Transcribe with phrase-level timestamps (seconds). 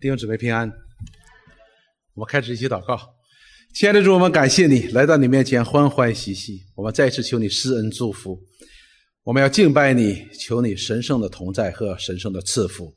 [0.00, 0.66] 弟兄姊妹平安。
[2.14, 2.98] 我们开始一起祷告，
[3.74, 6.62] 亲爱的主，我们感谢你来到你面前欢欢喜喜。
[6.74, 8.40] 我们再次求你施恩祝福，
[9.24, 12.90] 我们要敬拜你，求你神圣的同在和神圣的赐福。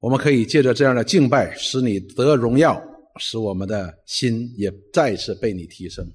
[0.00, 2.82] 我们可以借着这样的敬拜，使你得荣耀，
[3.18, 6.10] 使我们的心也再次被你提升。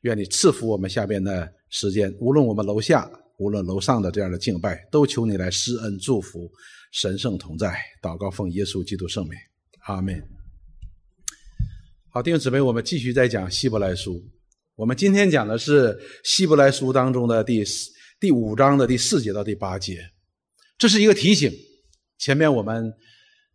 [0.00, 6.50] 愿你赐福我们下边的时间，无论我们楼下，无论楼上的这样的敬拜，都求你来施恩祝福，
[6.94, 7.74] 神圣同在。
[8.00, 9.32] 祷告奉耶稣基督圣名，
[9.86, 10.22] 阿门。
[12.08, 14.24] 好，弟兄姊妹，我们继续再讲希伯来书。
[14.76, 17.90] 我们今天讲的是希伯来书当中的第四
[18.20, 19.98] 第五章的第四节到第八节。
[20.78, 21.52] 这是一个提醒。
[22.16, 22.92] 前面我们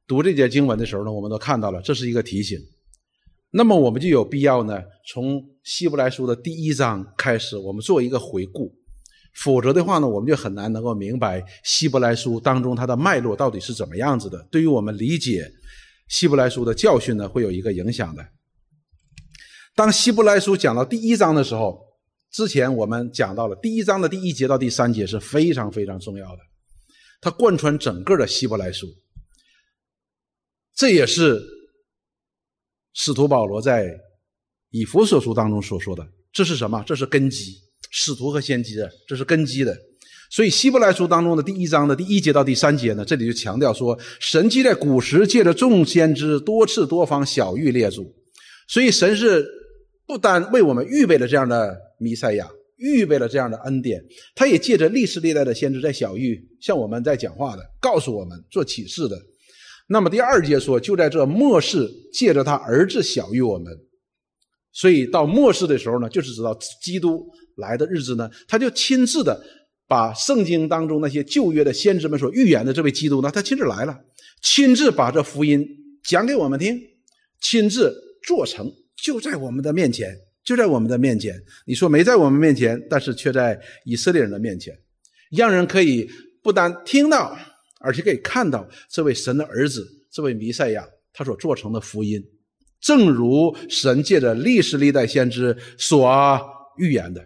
[0.05, 2.59] 读这节经文的时候呢，我们都看到了，这是一个提醒。
[3.51, 8.69] 那么我们就有必要呢，从希伯来书的第一章开始，我们做一个回顾。
[9.43, 14.45] 否则的话呢，我们就很难能够明白希伯来书当中它的脉络到底是怎么样子的。
[14.51, 15.49] 对于我们理解
[16.09, 18.25] 希伯来书的教训呢，会有一个影响的。
[19.75, 21.79] 当希伯来书讲到第一章的时候，
[22.31, 26.41] 之前我们讲到了第一章的第一节到第三节是非常非常重要的，
[27.21, 28.87] 它贯穿整个的希伯来书。
[30.75, 31.41] 这也是
[32.93, 33.89] 使徒保罗在
[34.71, 36.05] 以弗所书当中所说的。
[36.33, 36.83] 这是什么？
[36.85, 37.55] 这是根基，
[37.89, 39.77] 使徒和先知，这是根基的。
[40.31, 48.13] 所以希伯来书当中的第一章的第一节到第三节呢，这里就强调说，神既在古时借着众先知多次多方小谕列祖，
[48.67, 49.43] 所以神是
[50.05, 53.99] 不单为我们预备了这样的弥赛亚，预备了这样的恩典，
[54.35, 59.19] 他也借着历史历代的先知在小谕向我们在讲话的，告诉我们做启示的。
[59.87, 63.75] 那么第二节说，就在这末世，借着他儿子小于我们，
[64.71, 67.25] 所以到末世的时候呢，就是知道基督
[67.59, 69.39] 来的日子呢，他就亲自的
[69.87, 73.95] 把圣经当中那些旧约的先知们所预言的这位基督呢，他亲自来了，
[74.41, 75.65] 亲自把这福音
[76.03, 76.79] 讲给我们听，
[77.41, 77.95] 亲自
[78.25, 78.71] 做成，
[79.03, 81.35] 就在我们的面前，就在我们的面前。
[81.65, 84.73] 你说没在我们面前，但是却在以色列人的面前，
[85.31, 86.09] 让人可以
[86.41, 87.37] 不单听到。
[87.81, 92.21] 而且可以看到这位神的儿子，这位弥赛亚，他所做成的福音，
[92.81, 96.05] 正如神借着历史历代先知所
[96.77, 97.25] 预言的，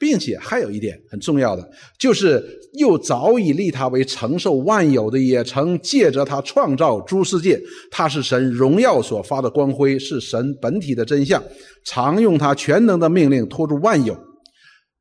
[0.00, 11.44] 并且还有一点很重要的，就是又早已立他为承受万有的，也曾借着他创造诸世界，他是神荣耀所发的光辉，是神本体的真相，
[11.84, 14.18] 常用他全能的命令托住万有。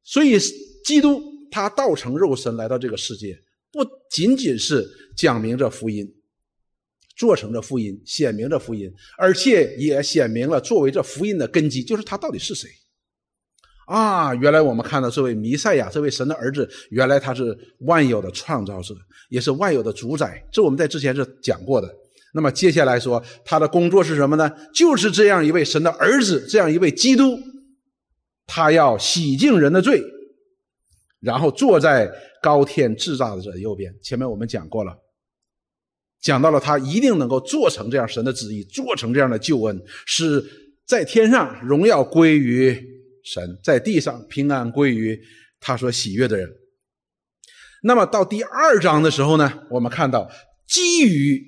[0.03, 0.37] 所以，
[0.83, 3.37] 基督他道成肉身来到这个世界。
[3.71, 4.85] 不仅仅是
[5.15, 6.05] 讲明这福音，
[7.15, 12.69] 做成这福音，显明这福音，而且也显明了作为这福音的根基，就是他到底是谁
[13.89, 14.33] 啊？
[14.35, 18.95] 原来我们看到这位弥赛亚，这位神的儿子，原来他是万有的创造者，
[19.29, 20.41] 也是万有的主宰。
[20.51, 21.93] 这我们在之前是讲过的。
[22.33, 24.49] 那么接下来说，他的工作是什么呢？
[24.73, 27.39] 就是这样一位神的儿子，这样一位基督，
[28.45, 30.01] 他要洗净人的罪。
[31.21, 32.09] 然后坐在
[32.41, 33.93] 高天至大者右边。
[34.01, 34.95] 前面我们讲过了，
[36.21, 40.41] 讲到了他一定能够做成这样神的旨意，做成这样的救恩，使
[40.85, 45.19] 在天上荣耀归于神，在地上平安归于
[45.59, 46.49] 他所喜悦的人。
[47.83, 50.29] 那么到第二章的时候呢，我们看到
[50.67, 51.41] 基于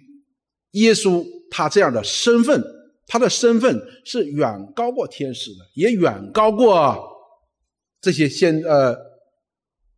[0.71, 2.63] 耶稣他这样的身份，
[3.07, 7.01] 他的身份是远高过天使的，也远高过
[7.99, 9.11] 这些先呃。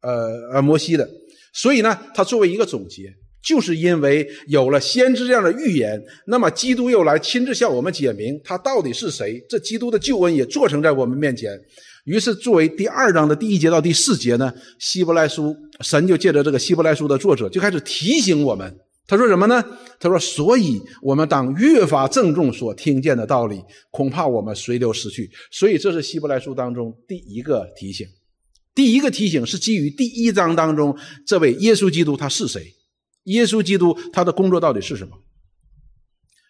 [0.06, 1.10] 呃呃，摩西的，
[1.54, 3.04] 所以呢，他作为一个总结，
[3.44, 11.60] 就是因为有了先知这样的预言，那么基督又来亲自向我们解明他到底是谁，这基督的救恩也做成在我们面前。
[12.06, 18.74] 于是，作为第二章的第一节到第四节呢，希伯来书神就借着这个希伯来书的作者就开始提醒我们，
[19.08, 19.64] 他说什么呢？
[20.00, 25.30] 他说，所以我们当越发郑重所听见的道理，恐怕我们随流失去。
[25.50, 28.06] 所以，这是希伯来书当中第一个提醒。
[28.76, 32.74] 第一个提醒是基于第一章当中这位耶稣基督他是谁？
[33.24, 35.18] 耶稣基督他的工作到底是什么？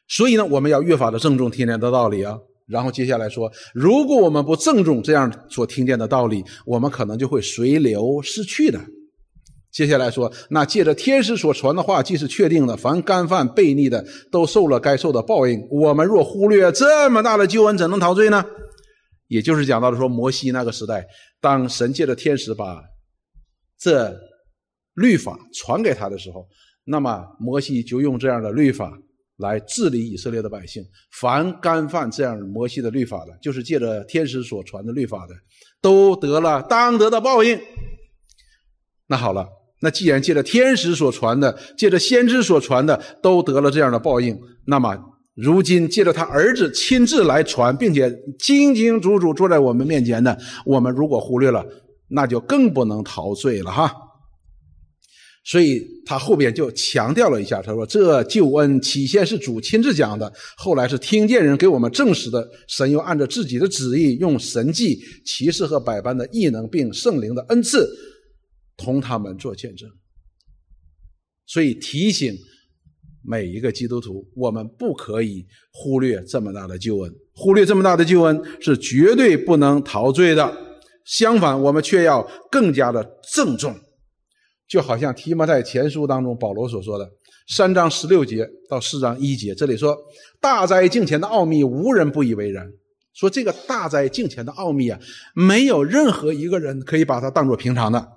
[0.08, 2.38] 所以呢，我们要越发的郑重听见的道理啊。
[2.66, 8.80] 然后接下来说，如果我们不郑重这样所听见的道理，我们可能就会随流逝去的。
[9.72, 15.60] 接下来说，那借着天使所传的话，既是确定的，凡干犯悖逆的，都受了该受的报应。
[15.70, 18.46] 我们若忽略这么大的救恩，怎能陶醉呢？
[19.28, 21.06] 也就是讲到了说，摩西那个时代。
[21.42, 22.82] 当神界的天使把
[23.80, 24.16] 这
[24.96, 26.48] 律法传给他的时候，
[26.86, 28.92] 那么摩西就用这样的律法
[29.38, 30.84] 来治理以色列的百姓。
[31.20, 35.34] 凡干犯这样摩西的律法的，就是借着天使所传的律法的，
[35.82, 37.60] 都得了当得的报应。
[39.08, 39.48] 那好了，
[39.82, 44.98] 那既然借着天使所传的，借着先知所传的，都得了这样的报应，那么
[45.36, 51.66] 如今借着他儿子亲自来传，并且清清楚楚坐在我们面前的，我们如果忽略了，
[52.08, 53.92] 那就更不能陶醉了哈。
[55.46, 62.50] 所以他后边就强调了一下，他说：“这救恩起先是主亲自讲的，后来是听见人给我们证实的。
[62.70, 67.86] 神又按照自己的旨意，用神迹、奇事和百般的异能，并圣灵的恩赐，
[68.78, 69.90] 同他们做见证。
[71.46, 72.34] 所以提醒
[73.22, 80.58] 每一个基督徒，我们不可以忽略这么大的救恩，忽略这么大的救恩是绝对不能陶醉的。
[81.04, 83.76] 相反，我们却要更加的郑重。”
[84.68, 87.10] 就好像提摩太前书当中保罗所说的
[87.48, 89.98] 三章十六节到四章一节，这里说
[90.40, 92.68] 大灾敬前的奥秘，无人不以为然。
[93.14, 95.00] 说这个大灾敬前的奥秘啊，
[95.36, 98.08] 没有任何一个人可以把它当做平常的。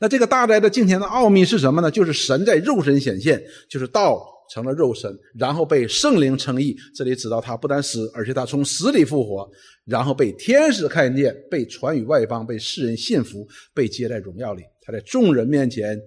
[0.00, 1.90] 那这个大灾的敬前的奥秘是什么呢？
[1.90, 4.20] 就是神在肉身显现，就是道
[4.52, 6.76] 成了肉身，然后被圣灵称义。
[6.94, 9.48] 这里指到他不但死，而且他从死里复活，
[9.86, 14.62] 然后被天使看见，被传与外邦，被世人信服，被接在荣耀里。
[14.80, 16.00] 他在众人面前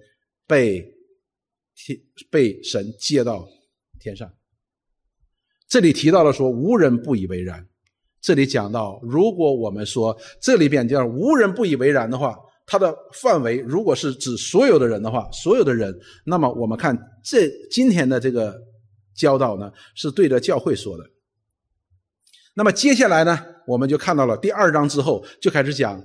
[0.46, 0.84] 被
[1.74, 1.98] 天
[2.30, 3.46] 被神接到
[3.98, 4.32] 天上。
[5.68, 7.66] 这里提到了说无人不以为然。
[8.20, 12.34] 这里讲到，如果我们说这里边叫无人不以为然的话，
[12.64, 15.94] 它的范围如果是指所有的人的话，所有的人，
[16.24, 18.58] 那么我们看这今天的这个
[19.14, 21.04] 教导呢，是对着教会说的。
[22.54, 26.02] 那么接下来呢，我们就看到了第二章之后，就开始讲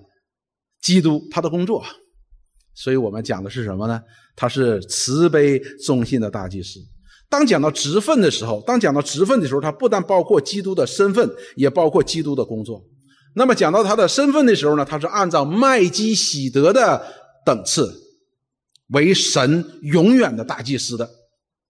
[0.82, 1.82] 基督他的工作。
[2.82, 4.02] 所以我们讲的是什么呢？
[4.38, 6.80] 他是慈悲忠信的大祭司。
[7.30, 12.82] 当讲到职分的时候，当讲到职分的时候，他不但包括基督的身份，也包括基督的工作。
[13.36, 17.06] 那么讲到他的身份的时候呢，他是按照麦基喜德的
[17.46, 17.94] 等次，
[18.94, 21.08] 为神永远的大祭司的，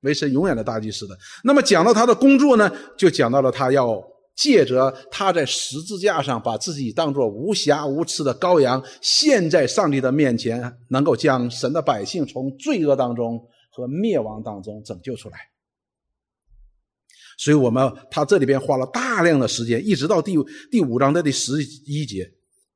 [0.02, 1.18] 为神永远的大祭司的。
[1.44, 4.00] 那么讲到他的工作呢，就讲到了他要。
[4.40, 13.38] 借着他在十字架上把自己当作无瑕无疵的羔羊献在上帝的面前，能够将神的百姓从罪恶当中
[13.70, 15.38] 和灭亡当中拯救出来。
[17.38, 20.38] 所以，我们他这里边花了大量的时间，一直到第
[20.72, 22.26] 第五章的第十一节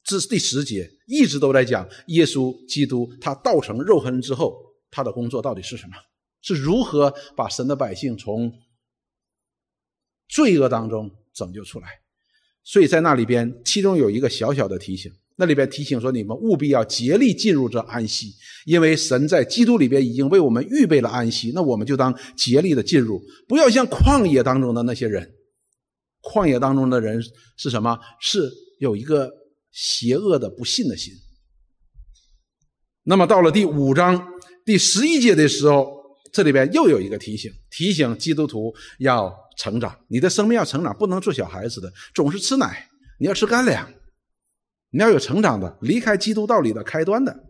[0.03, 4.53] 至第十节，一直都在讲耶稣基督他道成肉身之后，
[4.91, 5.93] 他的工作到底是什么？
[6.41, 8.51] 是如何把神的百姓从
[10.27, 11.09] 罪恶当中？
[11.33, 11.87] 拯救出来，
[12.63, 18.33] 所以在那里边，其中有一个小小的提醒，那里边提醒说：你们务必要竭力进入这安息，
[18.65, 21.51] 因为神在基督里边已经为我们预备了安息。
[21.55, 25.27] 那我们就当竭力的进入，不要像旷野当中的那些人。
[26.21, 27.21] 旷野当中的人
[27.57, 27.97] 是什么？
[28.21, 29.29] 是有一个
[29.71, 31.11] 邪恶的不信的心。
[33.03, 34.25] 那么到了第五章
[34.63, 35.91] 第十一节的时候，
[36.31, 39.42] 这里边又有一个提醒，提醒基督徒要。
[39.57, 42.87] 成长，你的生命要成长，不能做小孩子的，总是吃奶，
[43.19, 43.91] 你要吃干粮，
[44.89, 47.43] 你要有成长的，离开基督道理的开端的。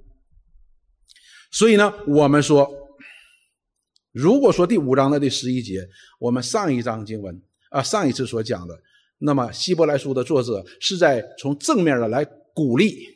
[1.52, 2.68] 所以呢，我们说，
[4.12, 5.88] 如果说第五章的第十一节，
[6.20, 8.78] 我们上一章经文啊，上一次所讲的，
[9.20, 13.08] 那么希伯来书的作者是在从正面的来鼓励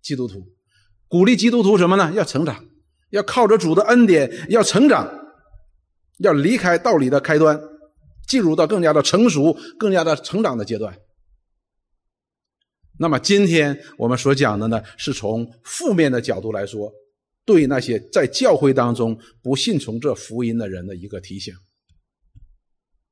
[0.00, 0.46] 基督徒，
[1.08, 2.12] 鼓励基督徒什么呢？
[2.14, 2.64] 要成长，
[3.10, 5.12] 要靠着主的恩典要成长，
[6.18, 7.60] 要离开道理的开端。
[8.30, 10.96] 进入到更加的成熟、更加的成长的阶段。
[12.96, 16.92] 那么今天我们所讲的呢，是从负面的角度来说，
[17.44, 21.52] 对那些在教会当中不信从这福音的人的一个提醒，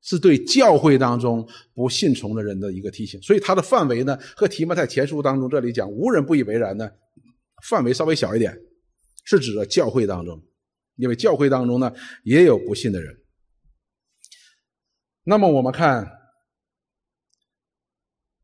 [0.02, 3.20] 是对教会当中不信从的人的一个提醒。
[3.20, 6.88] 所以它的范围呢，和提摩太前书当中这里讲无人不以为然呢，
[7.68, 8.56] 范围稍微小一点，
[9.24, 10.40] 是指的教会当中，
[10.94, 11.92] 因为教会当中呢
[12.22, 13.12] 也有不信的人。
[15.30, 16.10] 那么我们看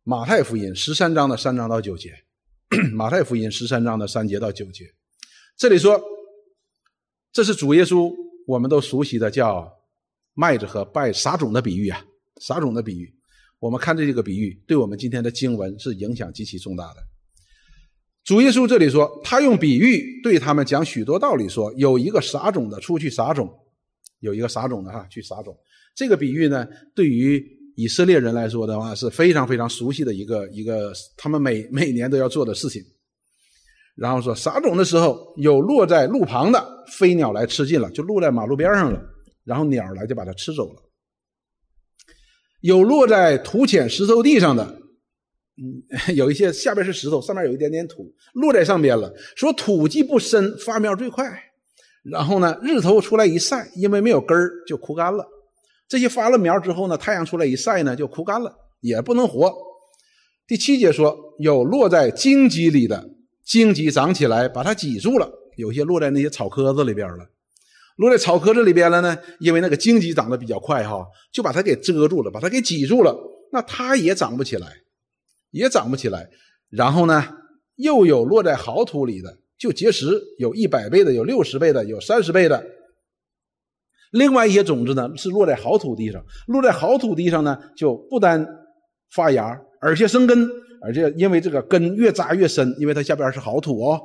[0.02, 2.12] 马太福音十三章的三章到九节，
[2.92, 4.84] 马太福音十三章的三节到九节，
[5.56, 5.98] 这里说，
[7.32, 8.14] 这是主耶稣
[8.46, 9.66] 我们都熟悉的叫
[10.34, 12.04] 麦子和拜撒种的比喻啊，
[12.42, 13.10] 撒种的比喻。
[13.60, 17.02] 我们看这个比喻，对我们今天的经文是影响极其重大的。
[18.24, 23.58] 主耶稣这里说，他用比喻对他们讲许多道理，说有一个撒种的出去撒种，
[24.20, 25.58] 有一个撒种的哈去撒种。
[25.94, 27.44] 这个比喻呢，对于
[27.76, 32.82] 以色列人来说的话是非常非常熟悉的一个一个，他们每每年都要做的事情。
[33.96, 39.00] 然后说撒种的时候，有落在路旁的飞鸟来吃尽了，就落在马路边上了，
[39.44, 40.82] 然后鸟来就把它吃走了。
[42.60, 44.80] 有落在土浅石头地上的，
[45.56, 45.82] 嗯，
[46.16, 49.14] 有一些下边是石头，上面有一点点土，落在上边了。
[49.36, 51.24] 说土既不深，发苗最快。
[52.02, 55.24] 然后呢，日头出来一晒，因为没有根儿，就枯干了。
[55.94, 59.54] 这些发了苗之后呢，太阳出来一晒呢，就枯干了，也不能活。
[60.44, 63.10] 第七节说，有落在荆棘里的，
[63.44, 67.24] 荆棘长起来把它挤住了；有些落在那些草棵子里边了，
[67.94, 73.16] 落在草棵子里边了呢，因为那个荆棘长得比较快哈，就把它给遮住了，把它给挤住了，
[73.52, 74.66] 那它也长不起来，
[75.52, 76.28] 也长不起来。
[76.70, 77.24] 然后呢，
[77.76, 82.66] 又有落在好土里的，就结实，有一百倍的，有六十倍的，有三十倍的。
[84.14, 88.47] 另外一些种子呢，是落在好土地上，落在好土地上呢，就不单
[89.11, 89.61] 发芽。
[89.80, 90.49] 而且生根，
[90.80, 94.00] 而且因为这个根越扎越深，因为它下边是好土哦，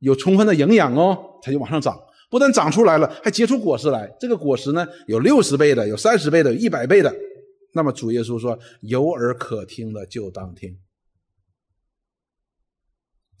[0.00, 1.98] 有充分的营养哦，它就往上长。
[2.30, 4.14] 不但长出来了，还结出果实来。
[4.20, 7.10] 这个果实呢，有六十倍的，有三十倍的，有一百倍的。
[7.72, 10.78] 那么主耶稣说：“有耳可听的就当听。”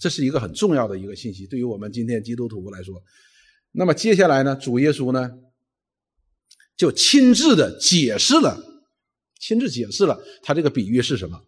[0.00, 2.94] 这是一个很重要的一个信息，对于我们今天基督徒来说。
[3.72, 5.30] 那么接下来呢，主耶稣呢，
[6.80, 8.58] 就亲自的解释了，
[9.38, 11.38] 亲自解释了他这个比喻是什么。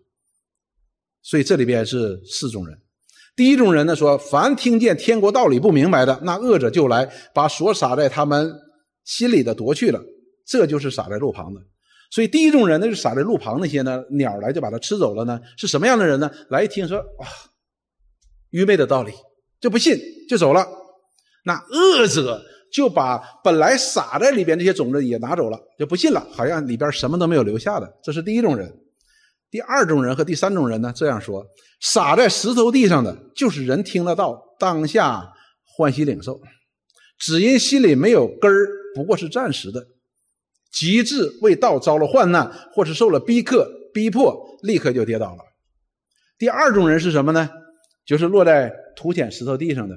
[1.23, 2.79] 所以这里边是四种人，
[3.35, 8.53] 第一种人呢说，凡听见天国道理不明白的，那恶者就来把所撒在他们
[9.05, 9.99] 心里的夺去了，
[10.45, 11.62] 这就是撒在路旁的。
[12.11, 16.31] 所以第一种人呢，是撒在路旁那些呢，鸟来就把它吃走了呢，是什么样的人呢？
[16.51, 17.25] 来一听说啊，
[18.51, 19.15] 愚昧的道理
[19.62, 19.99] 就不信
[20.29, 20.69] 就走了。
[21.47, 27.99] 那恶者就把本来撒在里边这些种子也拿走了，就不信了，好像里边什么都没有留下的。
[28.02, 28.75] 这是第一种人。
[29.50, 30.91] 第二种人和第三种人呢？
[30.97, 31.47] 这样说：
[31.83, 35.31] 撒在石头地上的，就是人听得到，当下
[35.62, 36.41] 欢喜领受，
[37.19, 39.79] 只因心里没有根儿，不过是暂时的；
[40.73, 45.43] 极致为道遭了患难，或是受了逼克逼迫，立刻就跌倒了。
[46.38, 47.50] 第二种人是什么呢？
[48.07, 49.95] 就是落在土浅石头地上的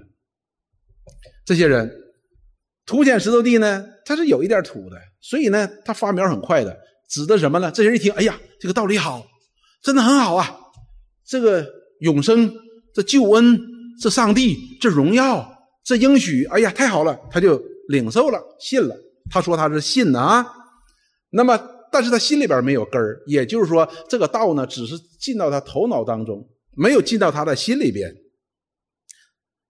[1.45, 2.01] 这些人。
[2.85, 6.77] 土浅石头地呢，它是有一点土的，所以呢，它发苗很快的。
[7.07, 7.71] 指的什么呢？
[7.71, 9.25] 这人一听，哎呀，这个道理好。
[9.83, 10.57] 真的很好啊，
[11.23, 11.63] 这个
[11.99, 12.51] 永生、
[12.93, 13.59] 这救恩、
[14.01, 15.47] 这上帝、这荣耀、
[15.83, 18.95] 这应许，哎呀，太好了，他就领受了，信了。
[19.29, 20.45] 他说他是信的啊。
[21.29, 21.55] 那么，
[21.91, 26.43] 但是他心里边没有根儿，也就是说，这个道呢，只是进到他头脑当中，
[26.75, 28.11] 没有进到他的心里边。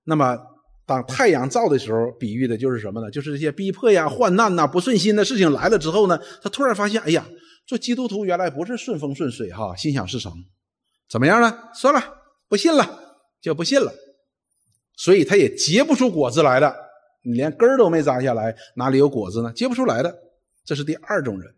[0.05, 0.38] 那么，
[0.86, 3.10] 当太阳照的时候，比喻的就是什么呢？
[3.10, 7.25] 就是这些逼迫呀、患难呐、不顺心的事情来了之后呢，他突然发现，哎呀。
[7.68, 10.32] 做基督徒原来不是顺风顺水哈，心想事成，
[11.10, 11.58] 怎么样呢？
[11.74, 12.00] 算了，
[12.48, 13.92] 不信了，就不信了。
[14.96, 16.72] 所以他也结不出果子来的，
[17.24, 19.51] 你连根儿都没扎下来，哪里有果子呢？
[19.56, 20.15] 结不出来的。
[20.63, 21.56] 这是第二种人。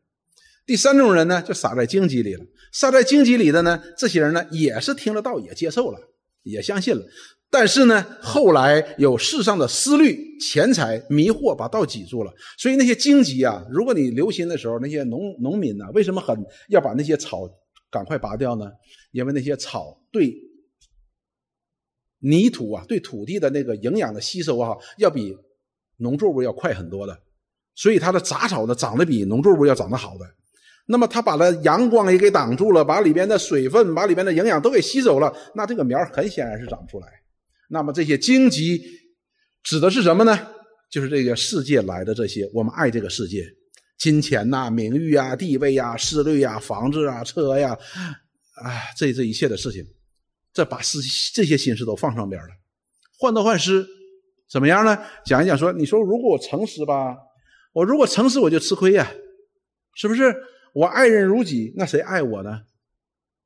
[0.66, 2.46] 第三种人呢，就撒在荆棘里了。
[2.72, 6.00] 撒在荆棘里的呢，这些人呢，也是听了道，也接受了，
[6.44, 7.06] 也相信了。
[7.50, 12.32] 但是呢，后来有世上的思虑、钱财迷惑，把道挤住了。
[12.58, 16.38] 所以那些荆棘啊，如果你留心的时候，那些农农民呢，为什么很
[16.68, 17.50] 要把那些草
[17.90, 18.70] 赶快拔掉呢？
[19.12, 20.36] 因为那些草对
[22.20, 25.34] 泥土啊、对土地的那个营养的吸收啊，要比
[25.98, 27.18] 农作物要快很多的。
[27.76, 30.26] 所以它的杂草呢，长得比农作物要长得好的。
[30.88, 37.08] 那么它把它阳光也给挡住了，把里边的水分、把里边的营养都给吸走了，那这个苗很显然是长不出来。
[37.68, 38.82] 那么这些荆棘
[39.64, 40.48] 指的是什么呢？
[40.90, 43.46] 就是这个世界来的这些，我们爱这个世界，
[43.98, 47.78] 金钱呐、名誉啊、地位呀、势力呀、房子啊、车呀，
[48.64, 49.86] 啊，这这一切的事情，
[50.54, 51.02] 这把思
[51.34, 52.50] 这些心思都放上边了，
[53.20, 53.86] 患得患失，
[54.50, 54.98] 怎么样呢？
[55.26, 57.18] 讲一讲说，你说如果我诚实吧，
[57.74, 59.12] 我如果诚实我就吃亏呀，
[59.94, 60.34] 是不是？
[60.74, 62.62] 我爱人如己，那谁爱我呢？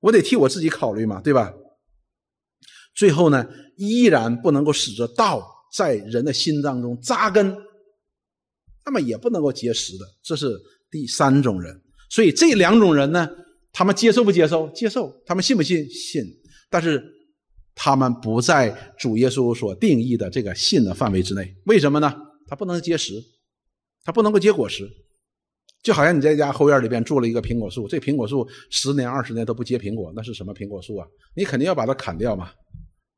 [0.01, 1.53] 我得替我自己考虑嘛，对吧？
[2.93, 7.55] 最后呢，依然不能够使得道在人的心当中扎根，
[8.85, 11.73] 那么也不能够结实的，这是第三种人。
[12.09, 13.29] 所以这两种人呢，
[13.71, 14.69] 他们接受不接受？
[14.71, 15.13] 接受。
[15.25, 15.89] 他们信不信？
[15.89, 16.23] 信。
[16.69, 17.01] 但是
[17.73, 21.55] 他们不在主耶稣所定义的这个信的范围之内。
[21.65, 22.13] 为什么呢？
[22.47, 23.13] 他不能结实，
[24.03, 24.89] 他不能够结果实。
[25.81, 31.07] 就好像你在家后院里边种了一个苹果树，这苹果树十年二十年都不结苹果，那是什么苹果树啊？
[31.35, 32.51] 你肯定要把它砍掉嘛。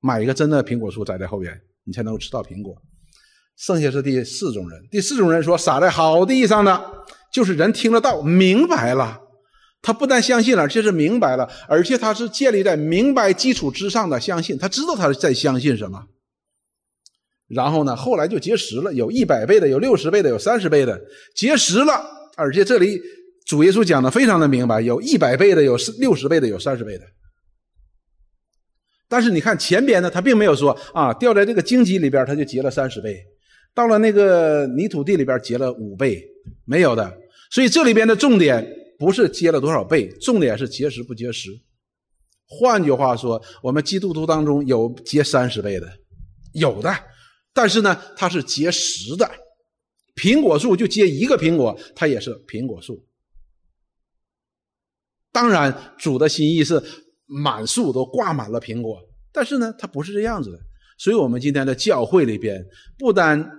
[0.04, 2.76] 买一个真的苹果树栽在后边，你才能够吃到苹果。
[3.56, 6.84] 剩下是第四种人，第四种人说撒在好地上的，
[7.32, 9.22] 就是人听得到明白了，
[9.82, 16.04] 他不但相信了，而且是明白了，而且他是建立在明白基础之上的相信，他知道他是在相信什么。
[17.48, 21.00] 然后呢，后来就结实了，有一百倍的，有六十倍的，有三十倍的，
[21.36, 22.04] 结实了，
[22.36, 23.00] 而且这里
[23.46, 27.06] 主耶稣讲的非常的明白，有一百倍的，有六十倍的，有三十倍的。
[29.14, 33.14] 但是你看前边呢，他并没有说啊，掉在这个荆棘里边，他就结了三十倍；
[33.76, 36.20] 到了那个泥土地里边，结了五倍，
[36.66, 37.16] 没有的。
[37.52, 38.68] 所以这里边的重点
[38.98, 41.52] 不是结了多少倍，重点是结实不结实。
[42.48, 45.88] 换句话说，我们基督徒当中有结三十倍的，
[46.54, 46.92] 有的，
[47.54, 49.30] 但是呢，它是结实的。
[50.16, 53.06] 苹果树就结一个苹果，它也是苹果树。
[55.32, 56.82] 当然，主的心意是
[57.34, 60.60] 满树都挂满了苹果，但是呢，它不是这样子的。
[60.98, 62.64] 所以，我们今天的教会里边，
[62.98, 63.50] 不单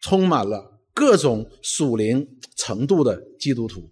[0.00, 3.90] 充满了各种属灵程度的基督徒。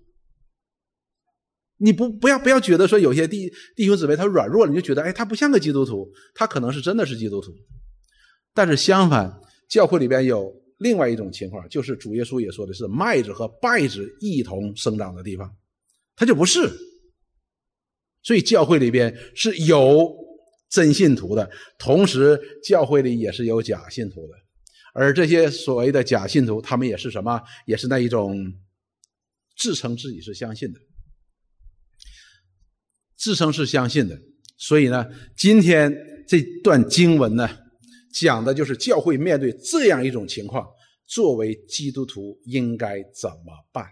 [1.79, 7.53] 你不不要不要觉得说有些弟弟兄姊妹他软弱了，你就觉得哎，他不像个基督徒，他可能是真的是基督徒。
[8.53, 10.63] 但是相反，教会里边有。
[10.79, 15.49] 另外一种情况，就是主耶稣也说的是麦子和稗子一同生长的地方，
[16.17, 16.69] 它就不是。
[18.25, 20.13] 所以教会里边是有
[20.69, 24.35] 真信徒的，同时教会里也是有假信徒的。
[24.93, 27.41] 而这些所谓的假信徒，他们也是什么？
[27.67, 28.37] 也是那一种
[29.57, 30.81] 自称自己是相信的，
[33.17, 34.19] 自称是相信的。
[34.57, 35.95] 所以呢，今天
[36.27, 37.49] 这段经文呢。
[38.17, 40.65] 讲的就是教会面对这样一种情况，
[41.05, 43.85] 作为基督徒应该怎么办？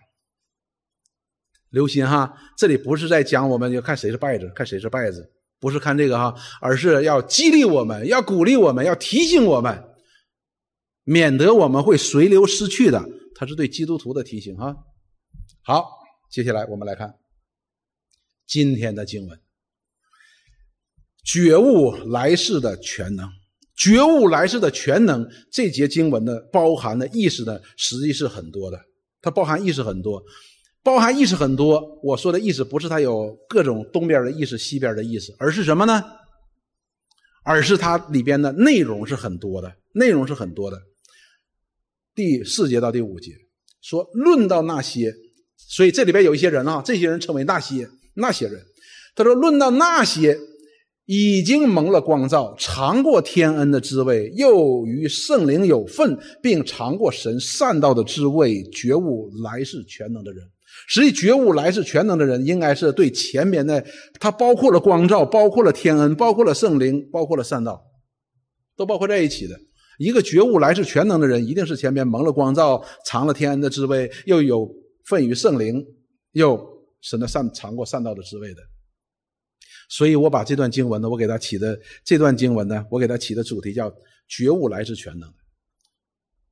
[1.72, 9.82] 留心哈，这里不是在讲我们要看谁是败子，看谁是败子，不是看这个哈，而是要激励我们，要鼓励我们，要提醒我们，
[11.04, 13.02] 免得我们会随流失去的。
[13.34, 14.76] 他是对基督徒的提醒哈。
[15.62, 15.88] 好，
[16.30, 17.14] 接下来我们来看
[18.46, 19.40] 今天的经文：
[21.24, 23.28] 觉悟来世的全能。
[23.74, 28.78] 觉悟来世的全能，这节经文的包含的意思呢，实际是很多的。
[29.22, 30.22] 它包含意思很多，
[30.82, 32.00] 包含意思很多。
[32.02, 36.02] 我说的意思不是它有各种东边的意思、西边的意思，而是什么呢？
[37.44, 40.80] 而是它里边的内容是很多的，内容是很多的。
[42.14, 43.32] 第四节到第五节
[43.80, 45.14] 说，论到那些，
[45.56, 48.62] 所以这里边有一些人啊，这些人称为那些那些人。
[49.14, 50.38] 他说，论到那些。
[51.04, 60.44] 已经蒙了光照，尝过天恩的滋味，又与圣灵有份，并尝过神善道的滋味，觉悟来世全能的人。
[60.88, 63.85] 实际觉悟来世全能的人，应该是对前面的，
[64.21, 67.85] 他包括了光照，包括了天恩，包括了圣灵，包括了善道，
[68.77, 69.59] 都包括在一起的。
[69.99, 74.68] 一个觉悟来世全能的人，一定是前面蒙了光照，尝了天恩的滋味，又有
[75.05, 75.85] 份于圣灵，
[76.33, 76.61] 又
[77.01, 78.62] 神的善尝过善道的滋味的。
[79.88, 83.95] 所以我把这段经文呢，我给他起的这段经文呢，我给他起的主题叫
[84.27, 85.31] “觉悟来自全能”。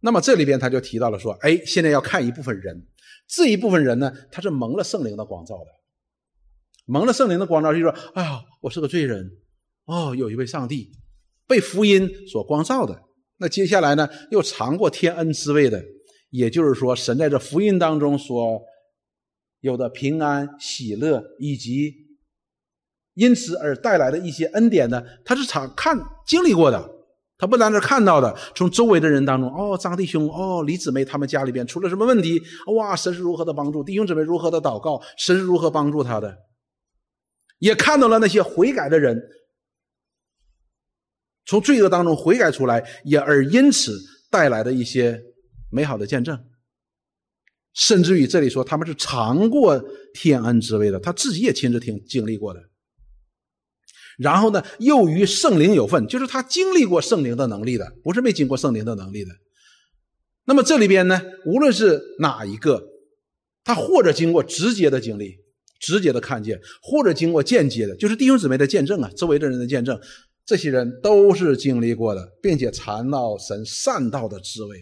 [0.01, 2.87] 那么这里边他就提到了说，哎，现在要看一部分人，
[3.33, 5.67] 这一部分人呢，他是蒙了圣灵的光照的，
[6.87, 9.31] 蒙了圣灵的光照，就说：“哎呀，我是个罪人，
[9.87, 10.91] 哦，有一位上帝
[11.47, 13.01] 被福音所光照的。
[13.37, 15.83] 那接下来呢，又尝过天恩滋味的，
[16.31, 18.61] 也就是说，神在这福音当中所
[19.61, 21.95] 有的平安、喜乐以及。”
[23.15, 26.91] 因此而带来的一些恩典呢，他是常看经历过的，
[27.41, 32.41] 他不单是看到的，从周围的人当中，哦，张弟兄，哦，李姊妹，他们家里边出了什么问题？
[32.77, 36.37] 哇，神是如何的帮助弟兄姊妹，如何的祷告，神是如何帮助他的？
[37.59, 39.19] 也看到了那些悔改的人，
[41.47, 43.99] 从罪恶当中悔改出来，也而因此
[44.31, 45.21] 带来的一些
[45.71, 46.39] 美好的见证，
[47.75, 49.83] 甚至于这里说他们是尝过
[50.15, 52.70] 天恩滋味的，他自己也亲自听经历过的。
[54.21, 59.31] 然后呢，又与圣灵有份，就是他经历过圣灵的能力的，不是没经过圣灵的能力的。
[60.45, 62.83] 那么这里边呢，无论是哪一个，
[63.65, 65.37] 他或者经过直接的经历，
[65.81, 69.99] 直接的看见，或者经过间接的，就是弟兄姊妹的见证啊，周围的人的见证，
[70.45, 74.77] 这些人都是经历过的，并且尝到神善道的滋味。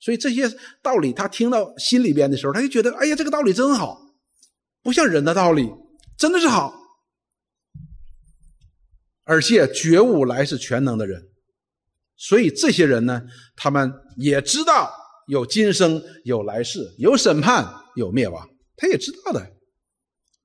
[0.00, 0.50] 所以这些
[0.82, 4.00] 道理，他听到心里边的时候，他就觉得，哎呀，这个道理真好，
[4.82, 5.70] 不像人的道理，
[6.18, 6.79] 真的是好。
[9.30, 11.22] 而且觉悟来是全能的人，
[12.16, 13.22] 所以这些人呢，
[13.54, 14.90] 他们也知道
[15.28, 17.64] 有今生、有来世、有审判、
[17.94, 18.44] 有灭亡，
[18.76, 19.52] 他也知道的。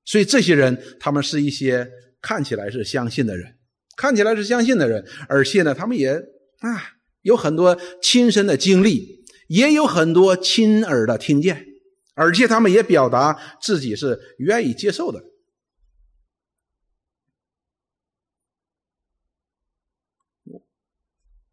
[0.04, 1.90] 所以这些人，他们是一些
[2.22, 3.56] 看起来是相信的人，
[3.96, 6.12] 看起来是相信的人，而且呢，他们也
[6.60, 11.66] 啊有很多亲身的经历，也有很多亲耳的听见，
[12.14, 15.20] 而且他们也表达自己是愿意接受的。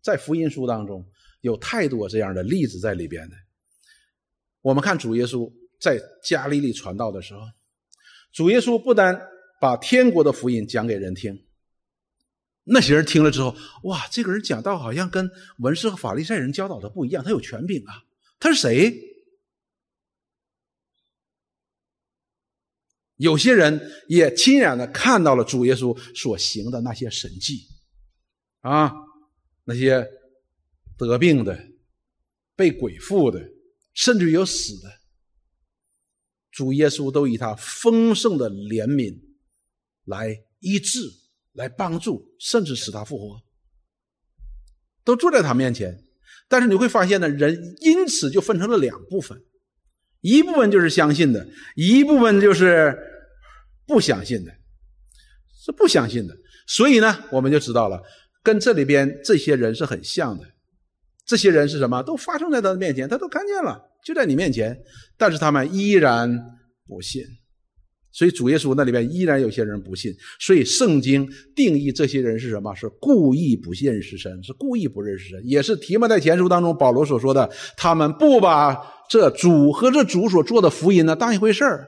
[0.04, 1.04] 在福音书当中
[1.42, 3.36] 有太多这样的例子在里边的。
[4.62, 7.42] 我们看主耶稣在加利利传道的时候，
[8.32, 9.20] 主耶稣不单
[9.60, 11.46] 把天国的福音讲给人听，
[12.64, 18.04] 那些人听了之后，哇，这个人讲道好像跟文士和法利赛人教导的不一样，他有权柄啊，
[18.40, 18.94] 他是谁？
[23.16, 27.68] 有些人也亲眼的看到了主耶稣所行的那些神迹，
[28.62, 28.92] 啊，
[29.66, 30.08] 那些
[30.98, 31.58] 得病的、
[32.56, 33.42] 被鬼附的，
[33.94, 34.90] 甚至有死的，
[36.52, 39.20] 主耶稣都以他丰盛的怜悯
[40.06, 41.00] 来医治、
[41.54, 43.42] 来帮助，甚至使他复活，
[45.04, 46.04] 都坐在他面前。
[46.48, 49.42] 但是你会发现呢，人因此就分成了两部分。
[50.22, 51.46] 一部分就是相信的，
[51.76, 52.98] 一部分就是
[53.86, 54.52] 不相信的，
[55.66, 56.38] 是不相信的。
[56.66, 58.02] 所以呢，我们就知道了，
[58.44, 60.46] 跟这里边这些人是很像的。
[61.26, 62.04] 这些人是什么？
[62.04, 64.78] 都发生在他的面前，他都看见了，就在你面前，
[65.18, 66.30] 但是他们依然
[66.86, 67.24] 不信。
[68.12, 70.14] 所以主耶稣那里边依然有些人不信。
[70.40, 72.76] 所以圣经定义这些人是什么？
[72.76, 78.78] 是故意不认识神，是故意不认识神，也是提摩太前书当中保罗所说的，他们不把。
[79.10, 81.88] 这主和这主所做的福音呢，当一回事儿，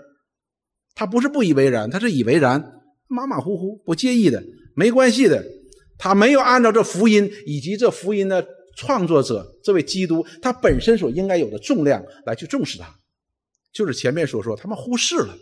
[0.94, 2.64] 他不是不以为然，他是以为然，
[3.08, 4.44] 马马虎虎，不介意的，
[4.76, 5.44] 没关系的。
[5.98, 8.46] 他没有按照这福音以及这福音的
[8.78, 12.94] 创作者这位基督他本身所应该有的重量来去重视他，
[13.74, 15.38] 就是前面所说，他们忽视了，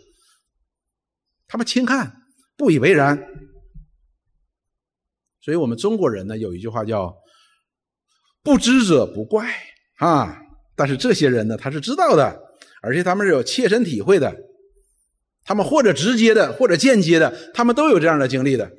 [1.48, 2.12] 他们轻看，
[2.56, 3.26] 不以为然。
[5.40, 7.14] 所以我们中国人呢，有一句话叫
[8.42, 9.52] “不知者不怪”
[9.98, 10.40] 啊。
[10.76, 12.40] 但是这些人呢，他是知道的，
[12.82, 14.34] 而且他们是有切身体会的，
[15.44, 18.70] 他们或者直接的，或者间接的，他们都有这样的经历的。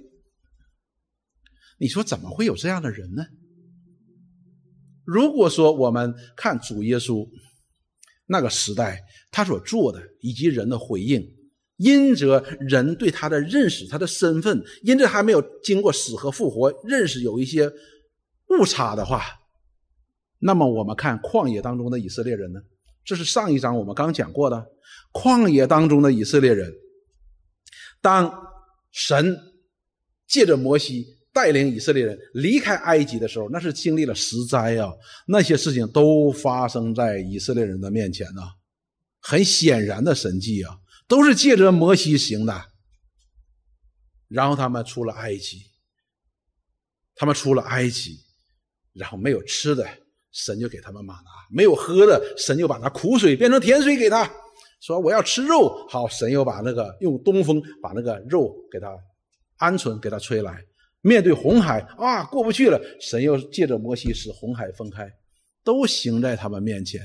[1.78, 3.26] 你说怎么会有这样的人呢？
[5.04, 7.28] 如果说我们看主耶稣
[8.26, 11.24] 那个时代他所做的，以及人的回应，
[11.78, 17.72] 因着人对他的认识、他的身份，因着还没有经过死和复活认识有一些
[18.50, 19.22] 误差的话。
[20.40, 22.60] 那么我们看旷野当中的以色列人呢？
[23.04, 24.66] 这是上一章我们刚讲过的。
[25.14, 26.74] 旷野当中的以色列人，
[28.02, 28.34] 当
[28.92, 29.38] 神
[30.28, 34.90] 借着摩西带领以色列人离开埃及的时候，那是经历了十灾啊！
[35.28, 38.42] 那些事情都发生在以色列人的面前呢，
[39.20, 40.78] 很显然的神迹啊，
[41.10, 42.72] 都是借着摩西行的。
[44.30, 45.62] 然后他们出了埃及，
[47.16, 48.18] 他们出了埃及，
[48.94, 49.86] 然后没有吃的。
[50.32, 54.30] 神就给他们玛拿，没有喝的，神就把那苦水变成甜水给他，
[54.82, 58.88] 说我要吃肉，好，神又把那个用东风把那个肉给他
[59.60, 60.62] 鹌鹑给他吹来。
[61.06, 65.08] 面对红海啊，过不去了，神又借着摩西使红海分开，
[65.64, 67.00] 都行在他们面前。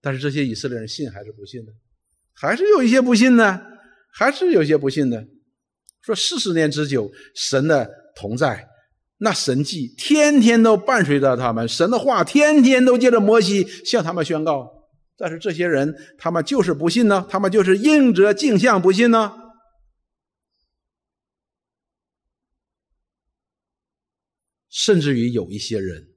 [0.00, 1.70] 但是这些以色列人信还是不信呢？
[2.34, 3.62] 还是有一些不信呢？
[4.12, 5.22] 还是有些不信呢，
[6.00, 8.68] 说四十年之久，神的同在。
[9.18, 14.68] 那神迹天天都伴随着他们，神的话天天都借着摩西向他们宣告。
[15.16, 19.32] 但是这些人，他们就是不信呢，他们就是应着镜像不信呢。
[24.84, 26.08] 甚至于有一些人，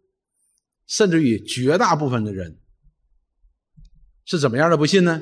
[0.88, 2.58] 甚至于绝大部分的人，
[4.25, 5.21] 是怎么样的不信呢？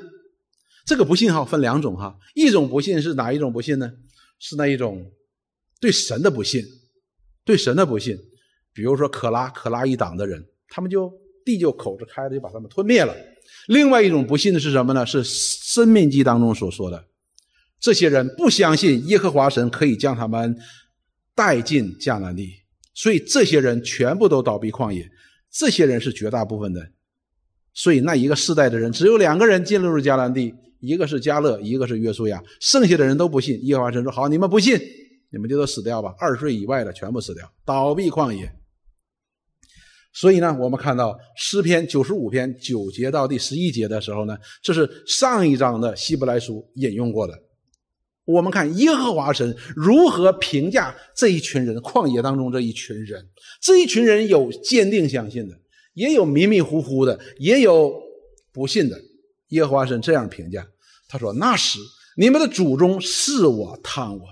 [0.85, 3.91] 这个不信哈分两种哈，一种不信是哪一种不信呢？
[4.39, 5.11] 是那一种
[5.81, 6.63] 对神的不信。
[7.43, 8.17] 对神的不信，
[8.73, 11.11] 比如说可拉可拉一党的人，他们就
[11.43, 13.13] 地就口子开了，就把他们吞灭了。
[13.67, 15.05] 另外一种不信的是什么呢？
[15.05, 17.05] 是生命记当中所说的，
[17.81, 20.57] 这些人不相信耶和华神可以将他们
[21.35, 22.62] 带进迦南地，
[22.93, 25.09] 所以这些人全部都倒闭旷野。
[25.51, 26.81] 这些人是绝大部分的，
[27.73, 33.63] 所以那一个世代的人只有两个人进入了迦南地，一个是加勒，一个是约书亚，剩下的人都不信。
[33.65, 34.79] 耶和华神说：“好，你们不信。”
[35.33, 38.53] 你们就都死掉吧，二十岁以外的全部死掉，倒闭旷野。
[40.13, 47.33] 所以呢，我们看到诗篇九十五篇九节到第十一节的时候呢，这是上一章的希伯来书引用过的。
[48.25, 53.29] 我们看耶和华神如何评价这一群人，旷野当中这一群人，
[53.61, 55.59] 这一群人有坚定相信的，
[55.93, 57.93] 也有迷迷糊糊的，也有
[58.51, 58.99] 不信的。
[59.49, 60.67] 耶和华神这样评价，
[61.07, 61.77] 他说：“那时
[62.17, 64.25] 你们的祖宗视我探我。”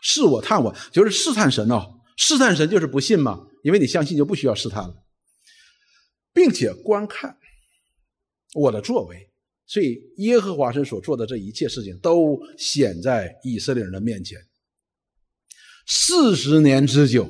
[0.00, 2.00] 试我探我，就是试探神哦。
[2.16, 4.94] 试探神就是不信嘛，因为你相信就不需要试探了，
[6.32, 7.36] 并且观看
[8.54, 9.27] 我的作为。
[9.68, 14.38] 所以耶和华神所做的这一切事情都显在以色列人的面前。
[15.86, 17.28] 四十年之久，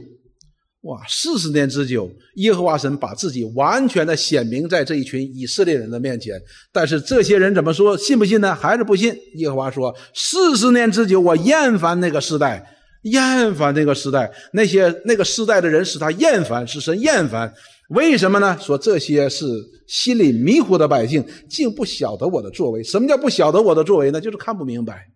[0.83, 6.41] 哇，四十年之久，耶和华神把自己完全的显明在这一群以色列人的面前。
[6.73, 7.99] 但是这些人怎么说？
[7.99, 8.55] 信不信呢？
[8.55, 9.13] 还是不信？
[9.35, 12.65] 耶和华说：“四十年之久，我厌烦那个时代，
[13.03, 17.53] 厌烦那个时代，那些那个时代的人使他厌烦，使神厌烦。
[17.89, 18.59] 为什么呢？
[18.59, 19.47] 说这些是
[19.87, 22.83] 心里迷糊的百姓，竟不晓得我的作为。
[22.83, 24.21] 什么叫不晓得我的作为呢？
[24.21, 25.11] 就是看不明白。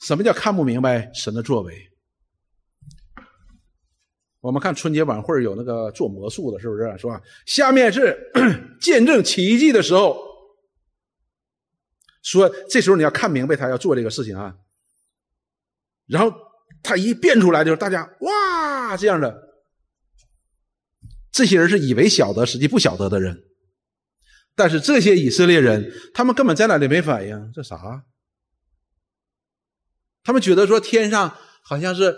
[0.00, 1.90] 什么叫看不明白神的作为？
[4.40, 6.82] 我们看春节晚会有那个做魔术的，是不是？
[6.98, 7.20] 是吧？
[7.46, 8.30] 下面是
[8.78, 10.22] 见证奇迹的时候，
[12.22, 14.54] 说这时候你要看明白他要做这个事情啊。
[16.06, 16.36] 然后
[16.84, 19.34] 他一变出来，就是大家哇这样的。
[21.32, 23.42] 这些人是以为晓得，实际不晓得的人。
[24.54, 28.04] 但是这些以色列人，他们根本在那里没反应，这啥？
[30.22, 32.14] 他们觉得说天上好像是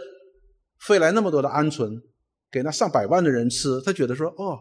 [0.80, 2.02] 飞来那么多的鹌鹑。
[2.48, 4.58] 给那上百万的人吃，他觉得说：“哦，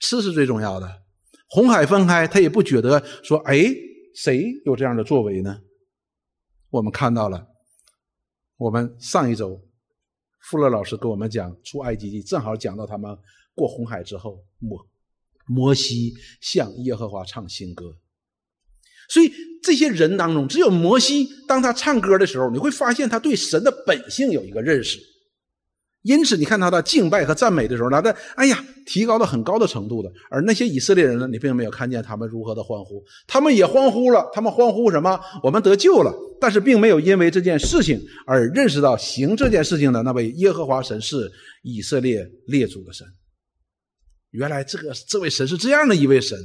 [0.00, 1.02] 吃是最重要的。”
[1.48, 3.64] 红海分开，他也不觉得说：“哎，
[4.14, 5.58] 谁有这样的作为呢？”
[6.70, 7.46] 我们看到了，
[8.60, 9.58] 我们上一周
[10.42, 13.16] 富勒老师给我们讲出埃及记，正好讲到他们
[13.54, 14.86] 过红海之后，摩
[15.46, 17.96] 摩西向耶和华唱新歌。
[19.08, 25.00] 所以这些人当中，只有摩西，当他唱歌的时候，你会发现他对神的本性有一个认识。
[26.02, 30.10] 因此，你看他的敬拜和赞美的时候，他的哎呀，提高到很高的程度的。
[30.30, 34.26] 而那些以色列人呢，你并没有看见他们如何的欢呼，他们也欢呼了。
[34.32, 35.20] 他们欢呼什么？
[35.42, 36.10] 我们得救了。
[36.40, 41.30] 但是，并没有因为这件事情而认识到行这件事情的那位耶和华神是
[41.62, 43.06] 以色列列祖的神。
[44.30, 46.38] 原来，这个这位神是这样的一位神，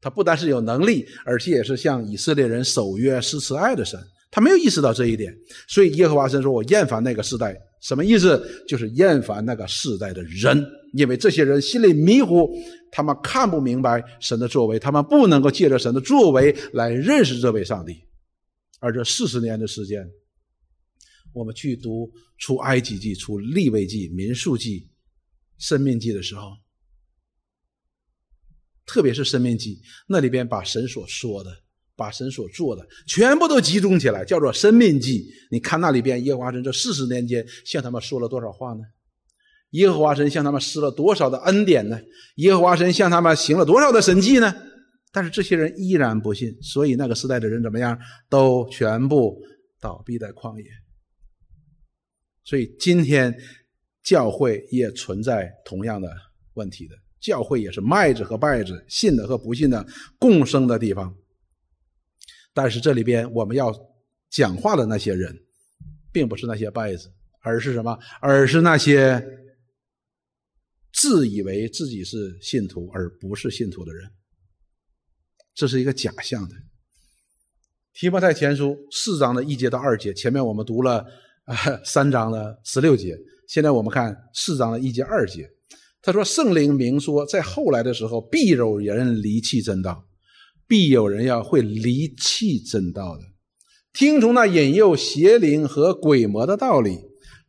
[0.00, 4.00] 他不单是有能力，而且也是向以色列人守约施慈爱的神。
[4.30, 5.30] 他没有意识到这一点，
[5.68, 8.64] 所以耶和华神说：“我厌烦那个时代。”什么意思？
[8.66, 10.64] 就是厌烦那个世代的人，
[10.94, 12.50] 因为这些人心里迷糊，
[12.90, 18.02] 他们看不明白神的作为，他们不能够借着神的作为来认识这位上帝。
[18.80, 20.08] 而这四十年的时间，
[21.32, 24.90] 我们去读出埃及记、出利未记、民数记、
[25.58, 26.56] 生命记的时候，
[28.86, 31.50] 特别是生命记那里边把神所说的。
[31.98, 35.28] 把神所做的全部都集中起来，叫做生命记。
[35.50, 38.82] 你看那里边，耶和华神这四十年间向他们说了多少话呢？
[39.70, 42.00] 耶和华神向他们施了多少的恩典呢？
[42.36, 44.54] 耶和华神向他们行了多少的神迹呢？
[45.10, 47.98] 但是这些人依然不信，所以那个时代的人怎么样？
[48.30, 49.36] 都全部
[49.80, 50.64] 倒闭在旷野。
[52.44, 53.36] 所以今天
[54.04, 56.08] 教会也存在同样的
[56.54, 59.84] 问题的，教会也是麦子和稗子，信的和不信的
[60.20, 61.12] 共生的地方。
[62.58, 63.72] 但是这里边我们要
[64.30, 65.32] 讲话的那些人，
[66.10, 67.08] 并不是那些拜子，
[67.40, 67.96] 而是什么？
[68.20, 69.24] 而是那些
[70.92, 74.10] 自以为自己是信徒而不是信徒的人。
[75.54, 76.56] 这是一个假象的。
[77.94, 81.06] 提摩太前书四章的一节到二节，前面我们读了
[81.44, 83.16] 啊三章的十六节，
[83.46, 85.48] 现在我们看四章的一节二节。
[86.02, 90.04] 他说：“圣灵明说，在后来的时候，必有人离弃真道。”
[90.68, 93.22] 必有人要会离弃真道的，
[93.94, 96.98] 听从那引诱邪灵和鬼魔的道理，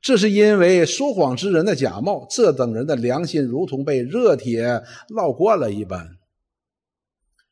[0.01, 6.07] 这是因为说谎之人的假冒，这等人的良心如同被热铁烙惯了一般。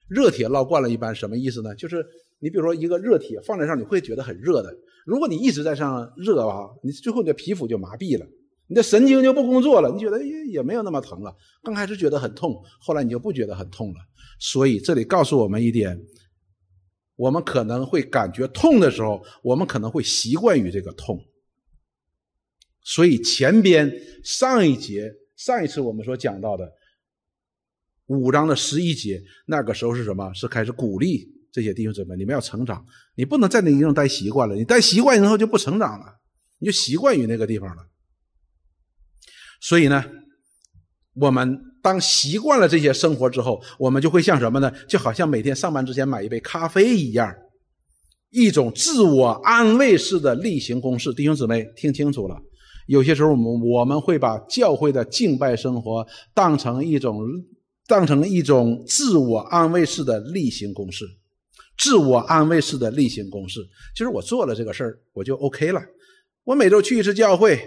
[0.08, 1.75] 热铁烙惯了一般什么意思呢？
[1.75, 2.06] 就是
[2.39, 4.73] 你比如说一个热铁放在上，你会觉得很热的。
[5.06, 8.25] 如果你一直在上热啊，你最后你的皮肤就麻痹了。
[8.69, 11.34] 你的神经就不工作了，你觉得也也没有那么疼了。
[11.63, 13.95] 刚开始觉得很痛，后来你就不觉得很痛了。
[14.39, 16.00] 所以这里告诉我们一点：
[17.15, 21.19] 我们可能会感觉痛的时候，我们可能会习惯于这个痛。
[22.84, 23.91] 所以前边
[24.23, 26.71] 上一节、上一次我们所讲到的
[28.06, 30.34] 五章的十一节，那个时候是什么？
[30.34, 32.86] 是开始鼓励这些弟兄姊妹，你们要成长。
[33.15, 36.06] 你不能在那地方待习惯了，你待习惯以后就不成长了，
[36.60, 37.89] 你就习惯于那个地方了。
[39.60, 40.06] 所以呢，
[41.15, 44.69] 我们当习惯了这些生活之后，我们就会像什么呢？
[44.89, 47.34] 就好像每天上班之前买一杯咖啡一样，
[48.30, 51.13] 一种自我安慰式的例行公事。
[51.13, 52.36] 弟兄姊妹，听清楚了，
[52.88, 57.21] 有些时候我们我们会把教会的敬拜生活当成一种
[57.88, 61.06] 当成一种自我安慰式的例行公事，
[61.78, 63.62] 自我安慰式的例行公事。
[63.95, 65.82] 就是我做了这个事儿，我就 OK 了。
[66.43, 67.58] 我每周去一次教会。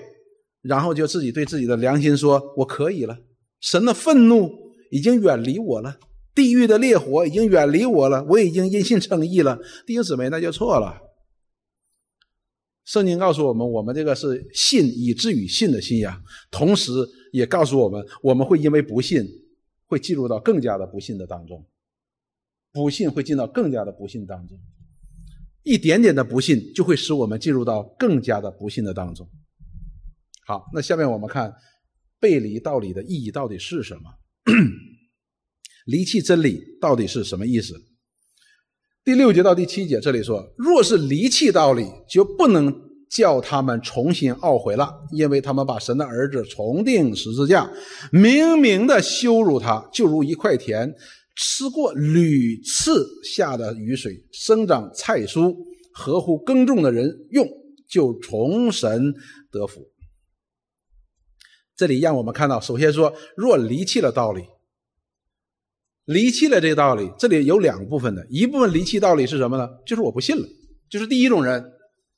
[0.62, 3.16] 然后就自己对自己的良心说：“我可以了，
[3.60, 4.50] 神的愤怒
[4.90, 5.98] 已经远离我了，
[6.34, 10.98] 地狱的烈火已经远离我了，我已经因信称义了。”弟兄姊妹，那就错了。
[12.84, 16.20] 圣经告诉我们，我们这个是信以至于信的信仰，
[16.50, 16.90] 同时
[17.32, 19.24] 也告诉我们，我们会因为不信，
[19.86, 21.64] 会进入到更加的不信的当中，
[22.72, 24.58] 不信会进到更加的不信当中。
[25.62, 29.28] 一点点的不信就会使我们进入到更加的不信的当中。
[30.46, 31.54] 好，那下面我们看
[32.20, 34.02] 背离道理的意义到底是什么？
[35.86, 37.74] 离弃真理到底是什么意思？
[39.02, 42.72] 第六节到第七节这里说，若是离弃道理，就不能
[43.10, 47.68] 叫他们重新懊悔了，因为他们把神的儿子重定十字架，
[48.12, 50.94] 明明的羞辱他，就如一块田
[51.34, 55.56] 吃过屡次下的雨水，生长菜蔬，
[55.92, 57.48] 合乎耕种的人用，
[57.88, 59.12] 就从神
[59.50, 59.89] 得福。
[61.80, 64.44] 这里让我们看到，首先说，若离弃了道理。
[66.04, 69.66] 离弃了这个道理，这里有两部分的，一部分离弃道理是什么呢？
[69.86, 70.46] 就是我不信了，
[70.90, 71.72] 就是第一种人，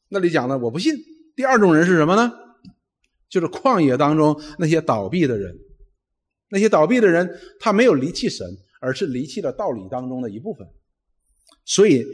[0.09, 0.97] 那里讲的我不信。
[1.37, 2.33] 第二种人是什么呢？
[3.29, 5.57] 就是旷野当中那些倒闭的人，
[6.51, 8.45] 那些倒闭的人，他没有离弃神，
[8.81, 10.67] 而是离弃了道理当中的一部分。
[11.65, 12.05] 所以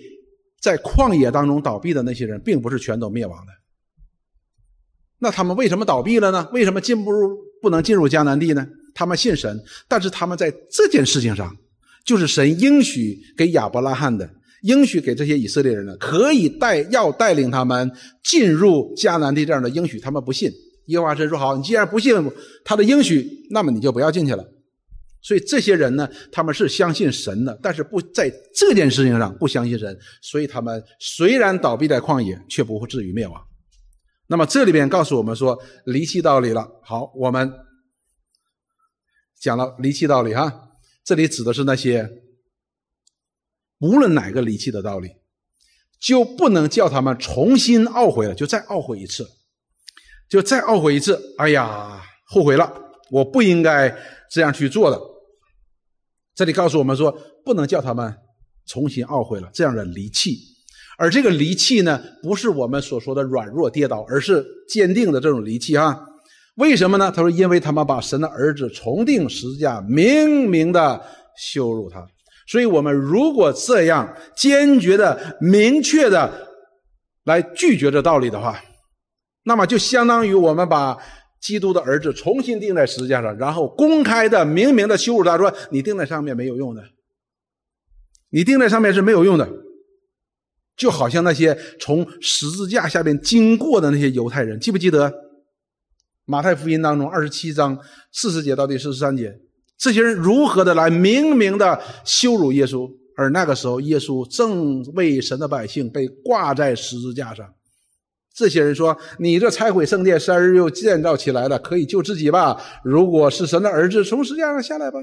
[0.61, 3.53] 在旷野当中倒闭的那些人，并不是全都灭亡的。
[5.21, 6.49] 那他们为什么倒闭了呢？
[6.53, 8.67] 为什么进不入不能进入迦南地呢？
[8.95, 11.57] 他们信神，但是他们在这件事情上。
[12.05, 14.27] 就是神应许给亚伯拉罕的，
[14.63, 17.91] 应许给这些以色列人的，可以带要带领他们
[18.25, 20.51] 进入迦南地这样的应许，他们不信。
[20.87, 22.15] 耶和华神说：“好，你既然不信
[22.65, 24.43] 他的应许，那么你就不要进去了。”
[25.21, 33.39] 所以这些人呢，他们是相信神的，但是不在这件事情上不相信神，所以他们虽然倒闭在旷野，却不会至于灭亡。
[34.31, 36.71] 那么这里边告诉我们说，离弃道理了。
[36.83, 37.51] 好，我们
[39.41, 40.69] 讲了离弃道理哈。
[41.03, 42.07] 这里指的是那些，
[43.79, 45.09] 无论哪个离弃的道理，
[45.99, 49.27] 就不能叫他们重新懊悔了，就再懊悔一次，
[50.29, 51.35] 就再懊悔一次。
[51.39, 52.71] 哎呀，后悔了，
[53.11, 53.97] 我不应该
[54.31, 55.01] 这样去做的。
[56.35, 57.11] 这里告诉我们说，
[57.47, 58.15] 不能叫他们
[58.67, 60.48] 重新懊悔了，这样的离弃。
[60.99, 65.97] 而这个离弃呢，不是我们所说的软弱跌倒，而是坚定的这种离弃啊。
[66.57, 67.13] 为什么呢？
[67.15, 71.01] 他说：“因为他们把神的儿子重定十字架，明明的
[71.37, 72.05] 羞辱他。
[72.49, 76.49] 所以，我们如果这样坚决的、明确的
[77.27, 78.61] 来拒绝这道理的话，
[79.45, 80.99] 那么就相当于我们把
[81.41, 86.83] 基督的儿子重新钉在十字架上，然后公开的、明明的羞辱他，说你钉在上面没有用的，
[88.31, 89.49] 你钉在上面是没有用的。
[90.79, 95.13] 就好像那些从十字架下边经过的那些犹太人，记不记得？”
[96.25, 97.79] 马太福音当中二十七章
[98.13, 99.35] 四十节到第四十三节，
[99.77, 102.89] 这些人如何的来明明的羞辱耶稣？
[103.17, 107.45] 而那个时候，耶稣正为神的百姓被挂在十字架上。
[108.33, 112.57] 这些人说：“你这拆毁圣殿，三日又建造起来了，可以救自己吧？
[112.85, 115.01] 如果是神的儿子，从十字架上下来吧。”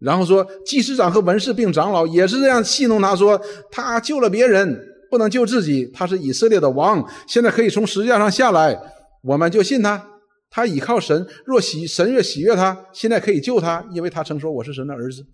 [0.00, 4.78] 然后说，祭司长和文士并长老也是这样戏弄他，说：“他救了别人，
[5.10, 5.90] 不能救自己。
[5.92, 8.78] 他是以色列的王，现在可以从石架上下来。”
[9.24, 10.08] 我们就信他，
[10.48, 15.26] 他倚靠神，若喜神越喜悦他，现在可以救他，因为他曾说我是神的儿子。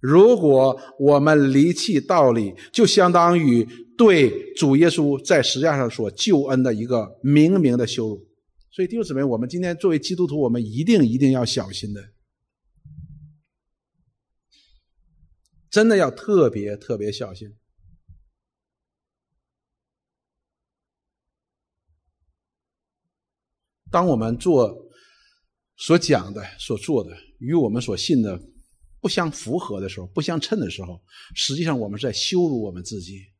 [0.00, 3.66] 如果我们离弃道理，就相当于
[3.98, 8.20] 对主耶稣在石架上所救恩的一个明明的羞辱。
[8.70, 12.00] 所以弟兄姊妹，我们今天作为基督徒，我们一定一定要小心的，
[15.74, 17.52] 真的要特别特别小心。
[23.90, 24.72] 当我们做
[25.76, 27.10] 所讲的、所做的
[27.40, 28.40] 与我们所信的
[29.00, 31.02] 不相符合的时候、不相称的时候，
[31.34, 33.32] 实际上我们是在羞辱我们自己，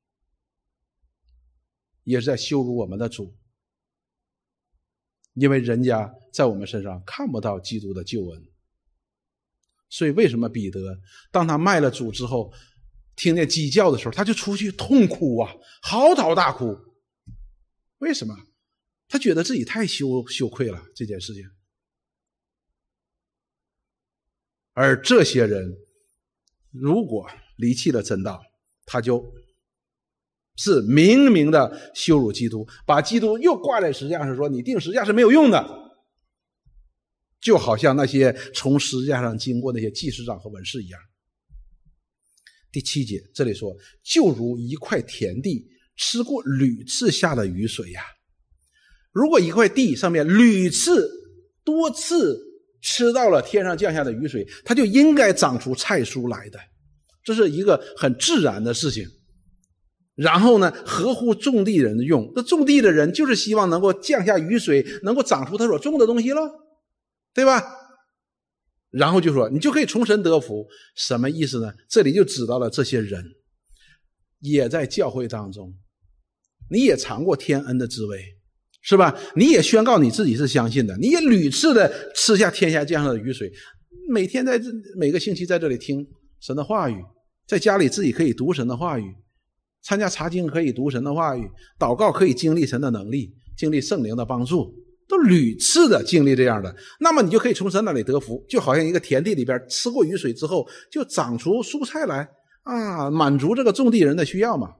[2.03, 3.33] 也是在羞辱我们的主，
[5.35, 8.54] 因为人家在我们身上看不到基督的救恩。
[9.89, 10.81] 所以，为什么彼得
[11.31, 12.53] 当他卖了主之后，
[13.17, 16.77] 听见鸡叫的时候，他就出去痛哭啊，嚎啕大哭？
[17.99, 18.35] 为什么？
[19.07, 21.45] 他觉得自己太羞羞愧了这件事情，
[24.73, 25.77] 而这些人
[26.73, 28.43] 如果离弃了真道，
[28.87, 29.33] 他就
[30.57, 35.84] 是明明的羞辱基督，把基督又挂在十字架上，说你定十字架是没有用的，
[37.45, 40.99] 就好像那些从十字架上经过那些祭司长和文士一样。
[42.73, 45.65] 第七节这里说，就如一块田地
[45.97, 48.01] 吃过屡次下的雨水呀。
[49.13, 51.09] 如果一块地上面屡次、
[51.63, 52.41] 多次
[52.81, 56.59] 吃到了天上降下的雨水，它就应该长出菜蔬来的，
[57.23, 59.07] 这是一个很自然的事情。
[60.17, 66.41] 然后呢，合乎种地人的用，那种地的人就是希望能够降下雨水，能够长出他所种的东西了，
[67.35, 67.63] 对吧？
[68.91, 70.65] 然后就说你就可以从神得福，
[70.95, 71.75] 什么意思呢？
[71.89, 73.25] 这里就指到了这些人，
[74.39, 75.75] 也在教会当中，
[76.71, 78.23] 你也尝过天恩的滋味，
[78.83, 79.13] 是吧？
[79.35, 83.53] 你也宣告你自己是相信的，你也屡次的吃下天下降下的雨水，
[84.09, 86.07] 每天在这每个星期在这里听
[86.41, 87.03] 神的话语，
[87.49, 89.13] 在家里自己可以读神的话语，
[89.83, 94.84] 参加查经可以读神的话语，祷告可以经历神的能力，经历圣灵的帮助。
[95.07, 102.29] 都屡次的经历这样的，那么你就可以从神那里得福，就好像一个田地里边吃过雨水之后，就长出蔬菜来
[102.63, 104.73] 啊，满足这个种地人的需要嘛。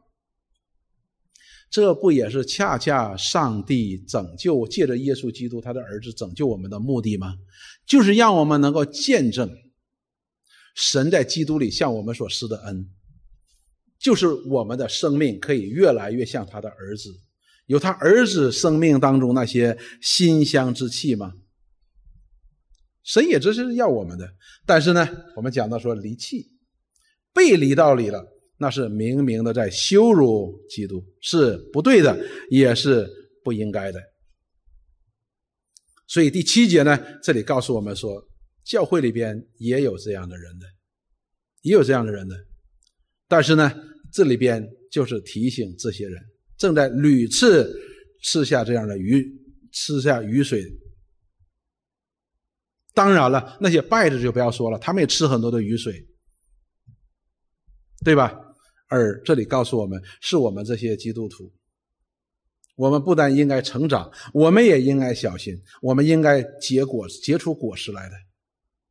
[1.71, 7.35] 这不也是恰恰上帝拯救借着耶稣基督他的儿子拯救我们的目的吗？
[7.87, 9.51] 就是让我们能够见证
[10.77, 12.89] 神在基督里向我们所施的恩，
[13.99, 17.11] 就是我们的生命可以越来越像他的儿子。
[17.67, 21.33] 有他儿子生命当中那些馨香之气吗？
[23.03, 24.27] 神也这是要我们的，
[24.65, 25.07] 但是呢，
[25.37, 26.51] 我们讲到说离弃、
[27.35, 28.25] 背离道理了，
[28.57, 32.19] 那是明明的在羞辱基督，是不对的，
[32.51, 33.07] 也是
[33.43, 34.01] 不应该的。
[36.07, 38.23] 所以第七节呢，这里告诉我们说，
[38.65, 40.67] 教会里边也有这样的人的，
[41.63, 42.37] 也有这样的人的，
[43.29, 43.71] 但是呢，
[44.13, 46.23] 这里边就是提醒这些人。
[46.57, 47.75] 正在屡次
[48.23, 49.27] 吃下这样的雨，
[49.73, 50.65] 吃下雨水。
[52.93, 56.07] 当然了，那些败的就不要说了，他们也吃很多的雨水，
[58.05, 58.33] 对吧？
[58.87, 61.53] 而这里告诉我们，是我们这些基督徒，
[62.77, 68.15] 我们不但应该成长，我们也应该小心，我们应该结果结出果实来的。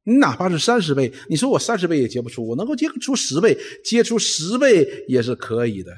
[0.04, 5.96] 你哪怕是三十倍，你说我三十倍也结不出，我能够结出十倍，结出十倍也是可以的。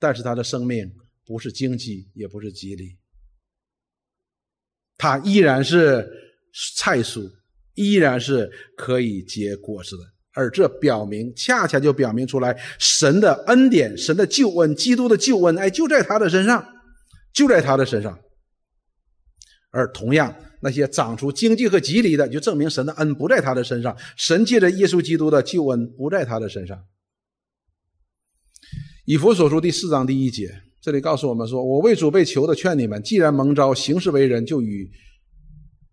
[0.00, 0.90] 但是他的生命
[1.24, 2.96] 不是荆棘，也不是吉利，
[4.96, 6.10] 他依然是
[6.76, 7.30] 菜蔬，
[7.74, 10.02] 依然是可以结果子的。
[10.32, 16.66] 而这表明，恰恰就表明出来，神的恩典、神的救恩、基督的救恩，哎，就在他的身上，
[17.34, 18.18] 就在他的身上。
[19.72, 26.80] 而同样，那些长出荆棘和吉利的，就证明神的恩不在他的身上，神借着耶稣基督的救恩不在他的身上。
[29.10, 34.88] 以弗所书第四章第一节，这里告诉我们说：“我为主被求的劝你们，既然蒙召行事为人，就与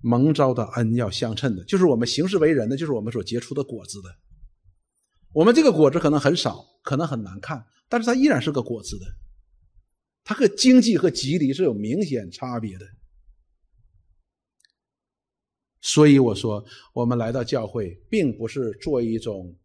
[0.01, 4.09] 蒙召的恩要相称的，就是我们行事为人的，就是我们所结出的果子的。
[5.33, 9.05] 我们这个果子可能很少，可能很难看，但是它依然是个果子的。
[10.23, 12.85] 它和经济和吉利是有明显差别的。
[15.81, 16.63] 所以我说，
[16.93, 19.55] 我们来到教会，并不是做一种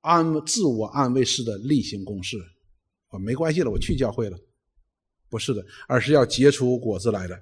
[0.00, 2.36] 安自我安慰式的例行公事。”
[3.08, 4.38] 啊，没关系了，我去教会了，
[5.30, 7.38] 不是的，而是要结出果子来的，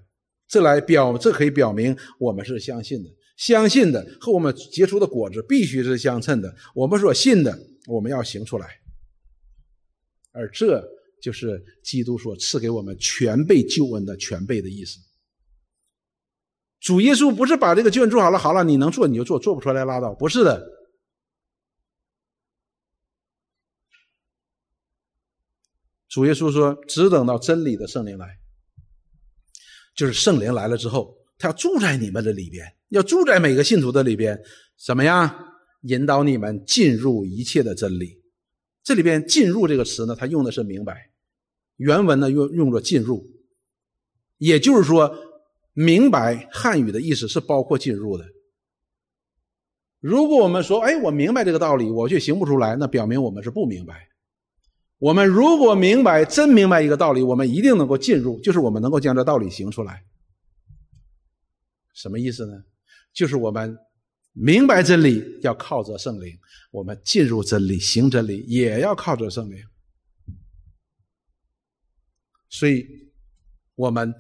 [0.49, 6.55] 这来表，这可以表明我们是相信的，相信的和我们结出的果子必须是相称的。
[6.75, 8.69] 我们所信的，我们要行出来，
[10.33, 10.85] 而这
[11.21, 14.99] 就是基督所赐给我们全备救恩的全备的意思。
[16.79, 20.76] 主耶稣不是把这个救恩做好了，好了，你能做你就做，做不出来拉倒，不是的。
[26.17, 28.39] 主耶稣说：“只等到真理的圣灵来，
[29.95, 34.41] 就是圣灵来了之后，他要住在你们的里边，要住在每个信徒的里边，
[34.83, 35.31] 怎么样
[35.83, 38.19] 引导你们进入一切的真理？
[38.83, 41.11] 这里边‘进入’这个词呢，它用的是明白，
[41.77, 43.23] 原文呢用用作‘进入’，
[44.39, 45.15] 也就是说，
[45.75, 48.25] 明白汉语的意思是包括进入的。
[50.01, 54.09] 如果我们说，哎，我明白这个道理，我却行不出来，那表明我们是不明白。”
[54.99, 60.05] 我们如果明白真明白一个道理，我们一定能够进入，就是我们能够将这道理行出来。
[61.95, 62.53] 什么意思呢？
[63.13, 63.77] 就是我们
[64.33, 66.39] 明白真理要靠着圣灵，
[66.71, 69.59] 我们进入真理、行真理也要靠着圣灵。
[72.49, 72.87] 所以，
[73.75, 74.15] 我们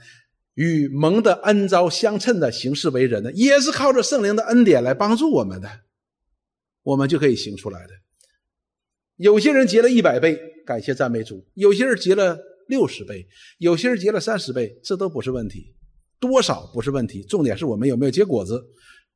[0.54, 5.70] 与蒙的恩招相称的行事为人呢，也是靠着圣灵的恩典来帮助我们的，
[6.82, 7.92] 我们就可以行出来的。
[9.16, 10.38] 有些人结了一百倍。
[10.66, 12.36] 感谢赞美主，有些人结了
[12.66, 13.24] 六十倍，
[13.58, 15.72] 有些人结了三十倍，这都不是问题，
[16.18, 18.60] 多少不是问题，重点是我们有没有结果子，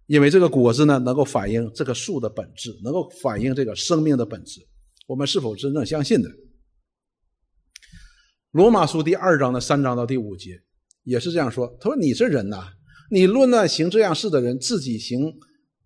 [0.07, 4.61] 因为这个果子呢，能够反映这个树的本质，能够反映这个生命的本质，
[5.09, 6.31] 我们是否真正相信的？
[8.53, 10.61] 罗马书第二章的三章到第五节
[11.03, 12.69] 也是这样说，他说：“你这人呐，
[13.11, 15.33] 你论断行这样事的人，自己行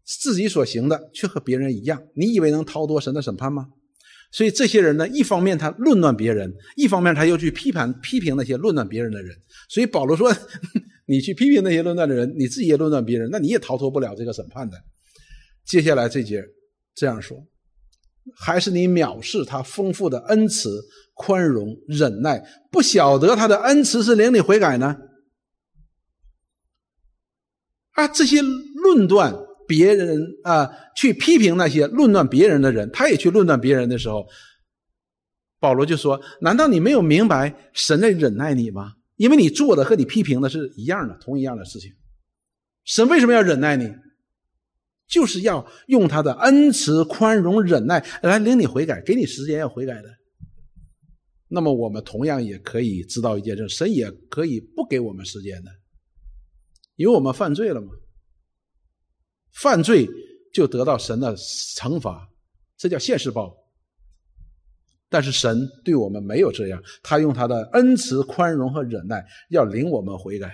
[0.05, 3.69] 自己所行的，却和别人一样，你以为能逃脱神的审判吗？”
[4.35, 9.33] 所以这些人呢，一方面他论断别人，一方面他又去批判批评那些论断别人的人。
[9.69, 10.35] 所以保罗说
[11.07, 14.77] ：“你去批评那些论断的人，你自己也论断别人，那你也逃脱不了这个审判的。”
[15.65, 16.45] 接下来这节
[16.97, 17.47] 这样说
[18.37, 20.83] ：“还是你藐视他丰富的恩慈、
[21.15, 24.97] 宽容、忍耐，不晓得他的恩慈是领你悔改呢？
[27.93, 29.33] 啊，这些论断
[29.67, 34.27] 别人啊，去批评那些论断别人的人，他也去论断别人的时候，
[35.61, 38.95] 保罗就说：“难道你没有明白神在忍耐你吗？
[39.17, 41.93] 因为你做的和你批评的是一样的，同一样的事情。
[42.85, 43.91] 神为什么要忍耐你？
[45.07, 50.09] 就是要用他的恩慈、宽容、忍耐来领你悔改，给你时间要悔改的。
[51.49, 55.71] 那么我们同样也可以知道一件事：神也可以不给我们时间的。”
[56.97, 57.89] 因为我们犯罪了嘛，
[59.55, 60.09] 犯罪
[60.53, 62.29] 就得到神的惩罚，
[62.77, 63.57] 这叫现世报。
[65.09, 70.53] 但是神对我们没有这样，他用他的恩慈、宽容和忍耐，要领我们悔改。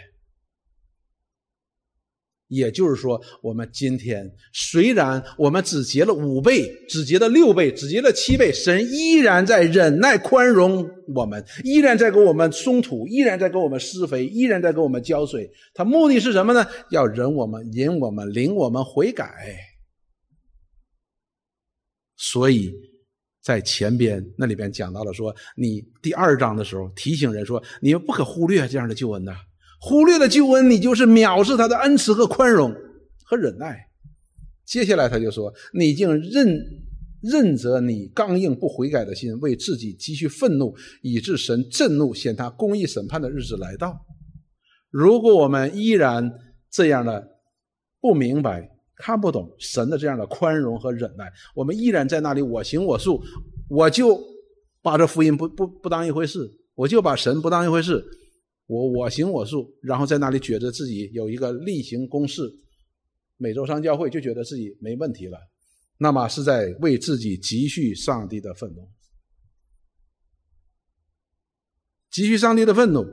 [2.50, 10.84] 也就是说，我们今天虽然我们只结了五倍，只结了六倍，只结了七倍，神依然在忍耐宽容
[11.14, 15.48] 我们，依然在给我们松土，依然在给我们施肥，依然在给我们浇水。
[15.72, 16.66] 他目的是什么呢？
[16.90, 19.32] 要忍我们，引我们，领我们悔改。
[22.16, 22.72] 所以
[23.40, 29.36] 在前边那里边讲到了说，你第二章的时候提醒人说，你们不可忽略这样的救恩呐。
[29.80, 32.70] 忽略了救恩，你就是藐视他的恩慈和宽容
[33.24, 33.78] 和忍耐。
[34.66, 36.60] 接下来他就说：“你竟认
[37.22, 43.98] 认责你刚硬不悔改的心，为自己积蓄愤怒，以致神震怒，显他公义审判的日子来到。
[44.90, 46.30] 如果我们依然
[46.70, 47.26] 这样的
[48.00, 53.22] 不明白、看不懂神的这样的宽容和忍耐，我们依然在那里我行我素，
[53.68, 54.20] 我就
[54.82, 58.04] 把这福音不不不当一回事，我就把神不当一回事。”
[58.70, 62.48] 我我行我素，然后在那里觉得自己有一个例行公事，
[63.36, 65.36] 每周上教会就觉得自己没问题了，
[65.98, 68.88] 那么是在为自己积蓄上帝的愤怒，
[72.12, 73.04] 积蓄上帝的愤怒，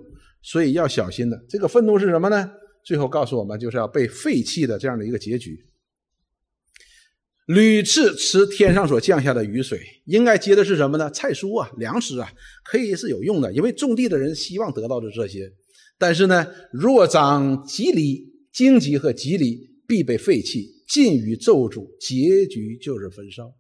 [0.44, 1.44] 所以要小心的。
[1.50, 2.52] 这个愤怒是什么呢？
[2.86, 5.58] 最后告诉我们，就是要被废弃的这样的一个结局。
[7.48, 11.10] 屡次吃天上所降下的雨水，应该接的是什么呢？
[11.12, 12.30] 菜蔬啊，粮食啊，
[12.66, 15.50] 可以是有用的，因为种地的人希望得到的这些。
[15.98, 18.22] 但是呢，若长吉藜、
[18.52, 23.54] 荆棘和吉藜，必被废弃，尽于咒诅，结局就是焚烧。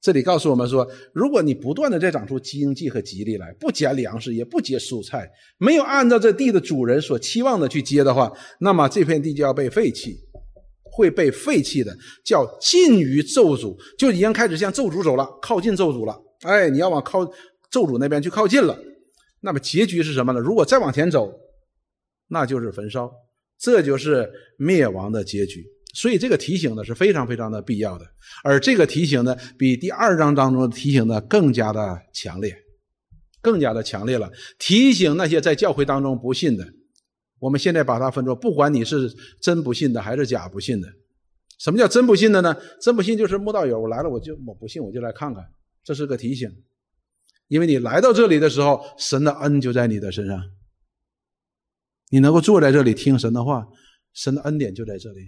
[0.00, 10.18] 这里告诉我们说，如果你不断的再长出荆棘和吉藜来，不结粮食，也不结蔬菜，没有按照这地的主人所期望的去结的话，那么这片地就要被废弃。
[10.96, 11.92] 会被废弃的，
[12.24, 16.16] 叫近于咒诅，就已经开始向咒诅走了，靠近咒诅了。
[16.42, 17.24] 哎，你要往靠
[17.68, 18.78] 咒诅那边去靠近了，
[19.40, 20.38] 那么结局是什么呢？
[20.38, 21.32] 如果再往前走，
[22.28, 23.10] 那就是焚烧，
[23.58, 25.64] 这就是灭亡的结局。
[25.94, 28.04] 所以这个提醒呢是非常非常的必要的，
[28.44, 32.56] 而这个提醒呢比第二章当中的提醒呢更加的强烈，
[33.42, 34.30] 更加的强烈了。
[34.58, 36.64] 提醒那些在教会当中不信的。
[37.44, 40.88] 我们现在把它分作，不管你是真不信的还是假不信的。
[41.58, 42.56] 什么叫真不信的呢？
[42.80, 45.44] 真不信就是慕道友，我来了我就我不信我就来看看，
[45.84, 46.50] 这是个提醒。
[47.48, 50.42] 因为你来到这里的时候，神的恩就在你的身上，
[52.08, 53.68] 你能够坐在这里听神的话，
[54.14, 55.20] 神的恩典就在这里。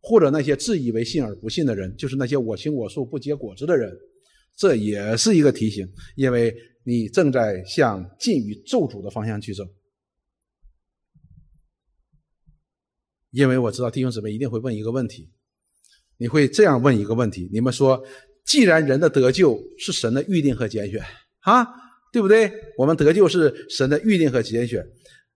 [0.00, 3.92] 或者那些自以为信而不信的人，就是那些我行我素不结果子的人，
[4.56, 6.54] 这也是一个提醒，因为
[6.84, 9.64] 你正在向近于咒诅的方向去走。
[13.36, 15.28] 因为我知道弟兄姊妹一定会问一个问题，
[16.16, 18.02] 你会这样问一个问题：你们说，
[18.46, 21.04] 既然人的得救是神的预定和拣选
[21.40, 21.68] 啊，
[22.10, 22.50] 对不对？
[22.78, 24.82] 我们得救是神的预定和拣选，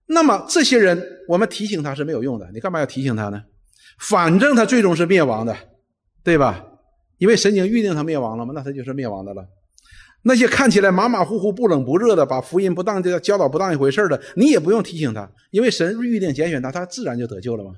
[0.06, 0.98] 那么这些人
[1.28, 3.42] 我们提醒他是没有用的，你干嘛要提醒他呢？
[3.98, 5.54] 反正他最终是灭亡的，
[6.24, 6.64] 对吧？
[7.18, 9.46] 因为神已经预定他灭亡了嘛，那他就是灭亡的了。
[10.22, 17.72] 那些看起来马马虎虎、不冷不热的，把福音不当教导不当一回事的，你也不用提醒他，因为神预定拣选他，他自然就得救了嘛。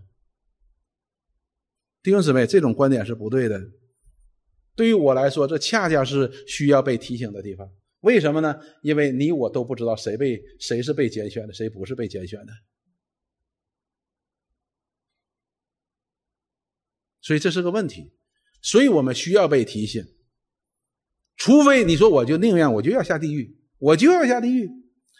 [2.03, 3.61] 弟兄姊妹，这种观点是不对的。
[4.75, 7.71] 对于我来说，这恰恰是需要被提醒的地方。
[8.01, 8.59] 为什么呢？
[8.83, 12.53] 因为你我都不知道谁被谁是被拣选的，谁不是被拣选的。
[17.21, 18.13] 所以这是个问题。
[18.61, 20.05] 所以我们需要被提醒。
[21.37, 24.69] 除非你说，我就宁愿我就要下地狱，我就要下地狱，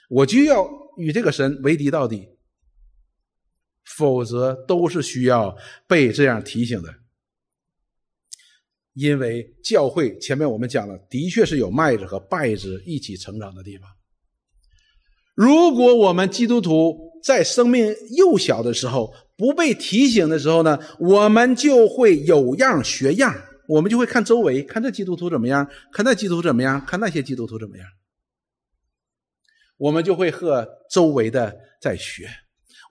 [0.09, 2.29] 我就要与这个神为敌到底。
[3.85, 5.57] 否则都是需要
[5.87, 6.95] 被这样提醒的，
[8.95, 13.89] 因为教会前面我们讲了，的确是有麦子和稗子一起成长的地方。
[15.35, 23.35] 如果我们基督徒在生命幼小的时候不被提醒的时候呢，我们就会有样学样，
[23.67, 27.87] 我们就会看周围，看这基督徒怎么样，看那基督徒怎么样，看那些基督徒怎么样，
[29.79, 32.29] 我们就会和周围的在学，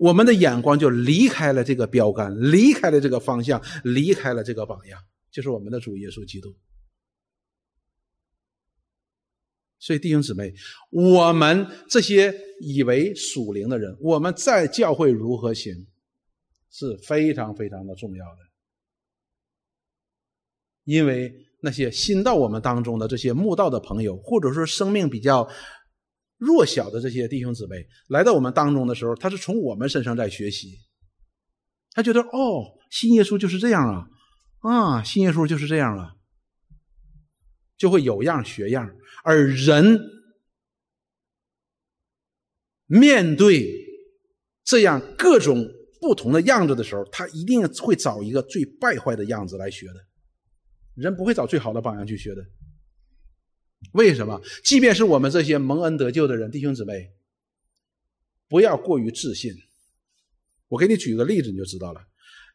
[0.01, 4.99] 我们的眼光就离开了这个标杆，离开了这个方向，离开了这个榜样，
[5.29, 6.49] 就是我们的主耶稣基督。
[9.77, 10.51] 所以弟兄姊妹，
[10.89, 15.71] 我们这些以为属灵的人，我们在教会如何行，
[16.71, 18.39] 是非常非常的重要的。
[20.83, 21.31] 因为
[21.61, 25.47] 那些新到我们当中的这些慕道的朋友，或者说生命比较
[26.41, 30.75] 弱小的这些弟兄姊妹，来到我们当中的时候，他是从我们身上在学习。
[31.91, 34.07] 他觉得哦，新耶稣就是这样啊，
[34.61, 36.15] 啊，新耶稣就是这样啊。
[37.77, 38.91] 就会有样学样，
[39.23, 39.99] 而人
[42.87, 43.71] 面对
[44.63, 45.67] 这样各种
[45.99, 49.95] 不同的样子的时候，他一定会找一个最败坏的样子来学的。
[50.95, 52.41] 人不会找最好的榜样去学的。
[53.93, 54.41] 为什么？
[54.63, 57.11] 即便是我们这些蒙恩得救的人，弟兄姊妹，
[58.47, 59.53] 不要过于自信。
[60.67, 62.01] 我给你举个例子，你就知道了。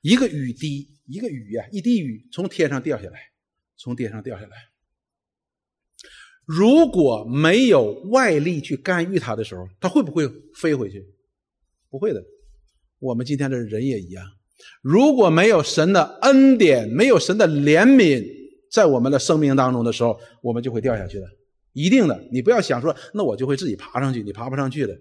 [0.03, 3.19] 一个雨滴，一个雨呀，一滴雨从天上掉下来，
[3.77, 4.57] 从天上掉下来。
[6.45, 11.05] 如果没有外力去干预它的时候，它会不会飞回去？
[11.91, 12.25] 不会的。
[12.99, 14.25] 我们今天的人也一样。
[14.81, 18.25] 如果没有神的恩典，没有神的怜悯，
[18.71, 21.27] 在我们的生命当中的时候，我们就会掉下去的，
[21.73, 22.29] 一定的。
[22.33, 24.99] 你不要想说，那我就会自己爬上去，你爬不上去的。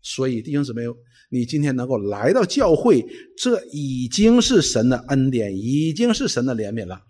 [0.00, 0.82] 所以弟兄姊妹，
[1.30, 3.04] 你今天能够来到教会，
[3.36, 7.04] 这已经是神的恩典，已经是神的怜悯了。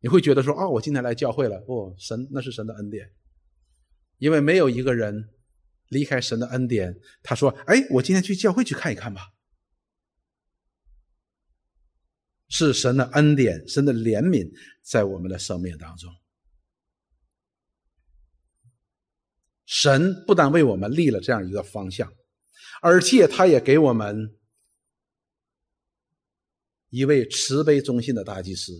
[0.00, 3.10] 你会觉得说：“哦，我今天来教会了。”不，神那是神的恩典，
[4.18, 5.28] 因为没有一个人
[5.88, 6.96] 离开神的恩典。
[7.22, 9.31] 他说：“哎，我今天去教会去看一看吧。”
[12.54, 14.46] 是神的恩典，神的怜悯
[14.82, 16.12] 在我们的生命当中。
[19.64, 22.12] 神不但为我们立了这样一个方向，
[22.82, 24.38] 而且他也给我们
[26.90, 28.74] 一位慈悲忠信的大祭司。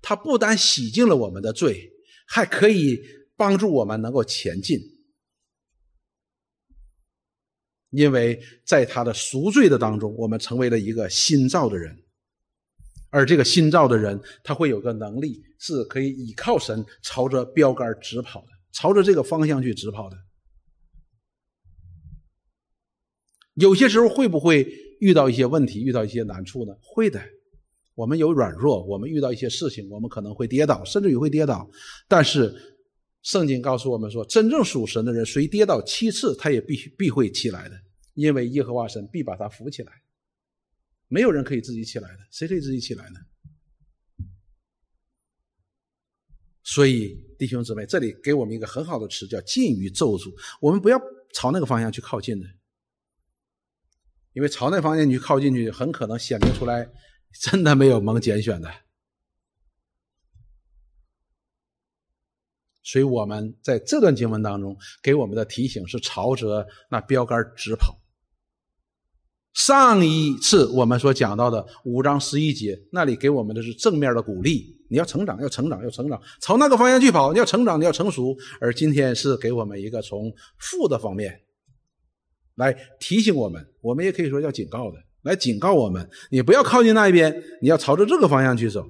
[0.00, 1.90] 他不但洗净了我们的罪，
[2.26, 2.98] 还可以
[3.36, 4.80] 帮助我们能够前进，
[7.90, 12.05] 因为在他的赎罪的当中，我们成为了一个新造的人，
[13.10, 20.16] 而这个新造的人，他会有个能力，是可以倚靠神，朝着标杆直跑的，朝着这个方向去直跑的。
[23.54, 24.66] 有些时候会不会
[25.00, 26.74] 遇到一些问题，遇到一些难处呢？
[26.82, 27.20] 会的。
[27.94, 31.66] 我们有软弱，我们遇到一些事情，我们可能会跌倒，甚至于会跌倒。
[32.06, 32.54] 但是
[33.22, 37.74] 圣经告诉我们说，真正属神的人，谁跌倒七次，他也必须必会起来的，
[38.12, 39.92] 因为耶和华神必把他扶起来。
[41.08, 43.20] 没有人可以自己起来的，谁可以自己起来呢？
[46.62, 50.34] 所以弟兄姊妹，这里给我们一个很好的词，叫近于咒诅。
[50.60, 51.00] 我们不要
[51.32, 52.46] 朝那个方向去靠近的，
[54.32, 56.90] 因为朝那方向去靠近去，很可能显明出来。
[57.38, 58.72] 真的没有蒙拣选的，
[62.82, 68.00] 所以我们在这段经文当中给我们的提醒是朝着那标杆直跑。
[69.56, 78.36] 上一次我们所讲到的五章十一节，那里给我们的是正面的鼓励，你要成长，要成长，要成长，朝那个方向去跑，你要成长，你要成熟。
[78.60, 81.40] 而今天是给我们一个从负的方面
[82.56, 84.98] 来提醒我们，我们也可以说叫警告的。
[85.22, 88.86] 来警告我们：你不要靠近那一边，你要朝着这个方向去走，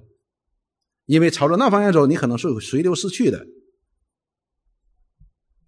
[1.05, 3.47] 因为朝着那方向走，你可能是随流失去的。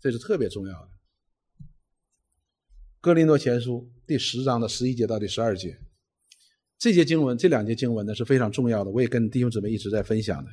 [0.01, 0.89] 这是特别重要的。
[3.09, 5.79] 哥林多前书第十章的十一节到第十二节，
[6.79, 8.91] 这节经文，这两节经文呢是非常重要的。
[8.91, 10.51] 我也跟弟兄姊妹一直在分享的，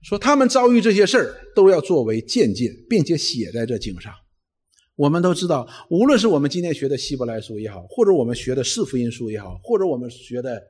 [0.00, 4.14] 说他们遭遇这些事儿，都要作为见解，并且写在这经上。
[4.94, 10.62] 我们都知道，无论是我们今天学的希伯来书也好，或者我们学的四福音书也好，或者我们学的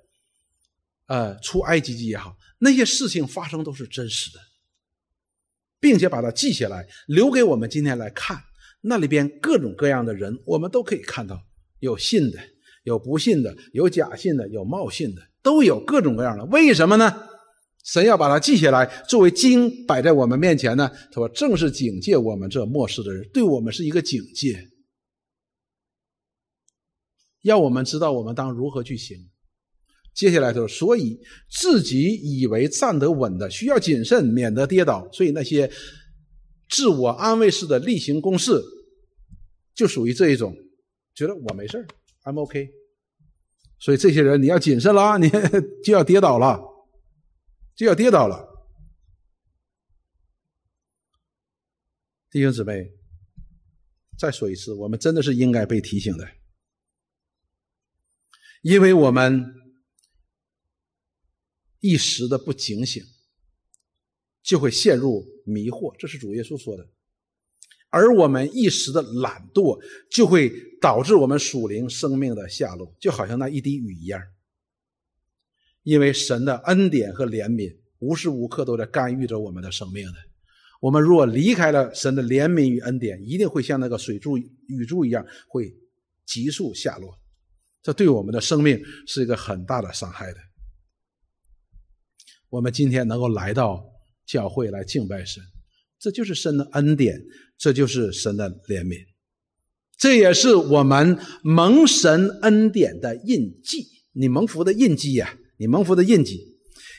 [1.09, 4.41] 呃出埃及记也好，那些事情发生都是真实的，
[5.79, 8.43] 并且把它记下来，留给我们今天来看。
[8.87, 11.41] 那里边各种各样的人，我们都可以看到，
[11.81, 12.39] 有信的，
[12.85, 16.45] 有不信的，有假信的，有冒信的，都有各种各样的。
[16.47, 17.13] 为什么呢？
[17.85, 20.91] 神要把它记下来，作为经摆在我们面前呢。
[21.13, 24.69] 他说：“正是警戒我们这末世的人，对我们是一个警戒，
[27.43, 29.17] 要我们知道我们当如何去行。”
[30.15, 31.17] 接下来他说：“所以
[31.49, 35.09] 自己以为站得稳的，需要谨慎，免得跌倒。
[35.13, 35.71] 所以那些
[36.69, 38.61] 自我安慰式的例行公事，
[39.77, 40.57] 就属于这一种，
[41.15, 41.87] 觉得我没事
[42.23, 42.69] i m OK。
[43.79, 45.29] 所以这些人你要谨慎了，你
[45.85, 46.59] 就要跌倒了，
[47.77, 48.49] 就要跌倒了。
[52.31, 52.91] 弟兄姊妹，
[54.19, 56.27] 再说一次，我们真的是应该被提醒的，
[58.63, 59.45] 因为我们
[61.81, 63.05] 一时的不警醒，
[64.43, 65.95] 就会陷入迷惑。
[65.99, 66.96] 这是主耶稣说的。
[67.97, 69.81] 而我们一时的懒惰，
[70.11, 74.21] 就会导致我们属灵生命的下落，就好像那一滴雨一样。
[75.83, 80.15] 因为神的恩典和怜悯，无时无刻都在干预着我们的生命的。
[80.79, 85.75] 我们若离开了神的怜悯与恩典，一定会像那个水柱、雨柱一样，会
[86.27, 87.19] 急速下落。
[87.83, 90.39] 这对我们的生命是一个很大的伤害的。
[92.51, 93.83] 我们今天能够来到
[94.27, 95.43] 教会来敬拜神，
[95.99, 97.19] 这就是神的恩典。
[97.59, 98.99] 这就是神的怜悯，
[99.99, 103.87] 这也是我们蒙神恩典的印记。
[104.13, 106.41] 你蒙福的印记呀，你蒙福的印记。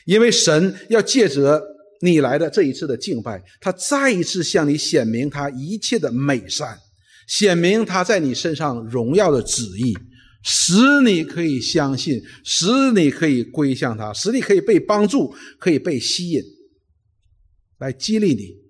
[0.06, 1.62] 因为神要借着
[2.00, 6.78] 你来的这一次的敬拜，他再一次向你显明他一切的美善，
[7.26, 9.94] 显明他在你身上荣耀的旨意，
[10.42, 16.42] 使你可以相信，使你可以归向他，使你可以被帮助，可以被吸引，
[17.78, 18.67] 来激励你。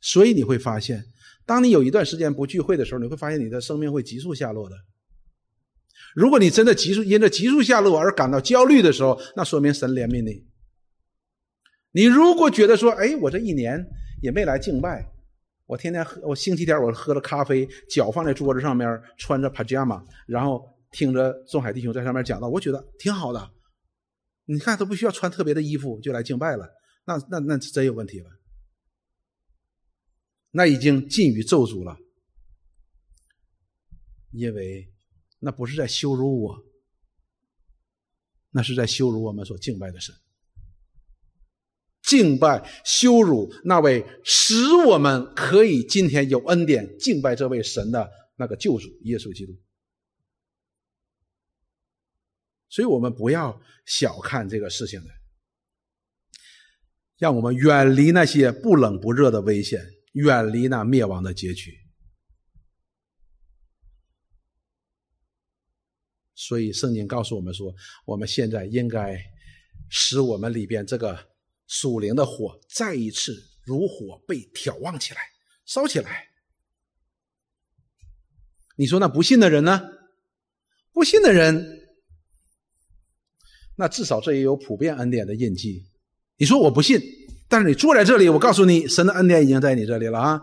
[0.00, 1.04] 所以你会发现，
[1.44, 4.76] 当你有一段时间不聚会的时候，你会发现你的生命会急速下落的。
[6.14, 10.46] 如果你真的急速因着急速下落而感到焦虑的时候，那说明神怜悯你。
[11.92, 13.84] 你如果觉得说，哎，我这一年
[14.22, 15.10] 也没来敬拜，
[15.66, 23.50] 我天天喝，我星期天我喝了咖啡，脚放在桌子上面，穿着 pajama，然后听着仲海弟兄在上面讲到，我觉得挺好的。
[24.46, 26.68] 你看都不需要穿特别的衣服就来敬拜了，
[27.06, 28.26] 那那那真有问题了。
[30.50, 31.96] 那已经近于咒诅了，
[34.30, 34.92] 因为
[35.38, 36.64] 那不是在羞辱我，
[38.50, 40.14] 那是在羞辱我们所敬拜的神。
[42.02, 49.52] 敬拜、羞辱那位使我们可以今天有恩典敬拜这位神的那个救主耶稣基督。
[52.70, 55.10] 所以我们不要小看这个事情的，
[57.18, 59.86] 让我们远离那些不冷不热的危险。
[60.18, 61.78] 远离那灭亡的结局，
[66.34, 67.72] 所以圣经告诉我们说，
[68.04, 69.16] 我们现在应该
[69.88, 71.30] 使我们里边这个
[71.68, 73.32] 属灵的火再一次
[73.64, 75.20] 如火被挑旺起来，
[75.64, 76.28] 烧起来。
[78.76, 79.80] 你说那不信的人呢？
[80.92, 81.88] 不信的人，
[83.76, 85.88] 那至少这也有普遍恩典的印记。
[86.38, 87.00] 你说我不信。
[87.48, 90.40] 但是你坐在这里，我告诉你，神的恩典已经在你这里了啊！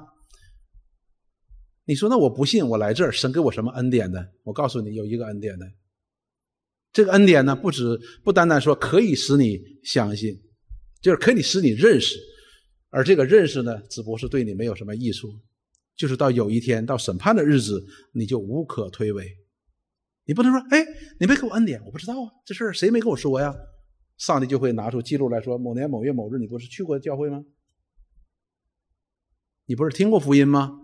[1.86, 4.26] 你说那我不信，我来这儿，神给我什么恩典呢？
[4.44, 5.66] 我告诉你，有一个恩典呢。
[6.92, 10.34] 这个恩典呢，不止不单单说可以使你相信，
[11.02, 12.18] 就是可以使你认识，
[12.90, 15.30] 而这个认识呢，只不过是对你没有什么益处，
[15.96, 19.28] 就是到有一天到审判的日子，你就无可推诿。
[20.26, 20.84] 你不能说，哎，
[21.20, 23.54] 你没给我恩典，我不知道啊，这事儿谁没跟我说呀？
[24.18, 27.44] 上帝就会拿出记录来说：某年某月某日，你不是去过教会吗？
[29.66, 30.82] 你不是听过福音吗？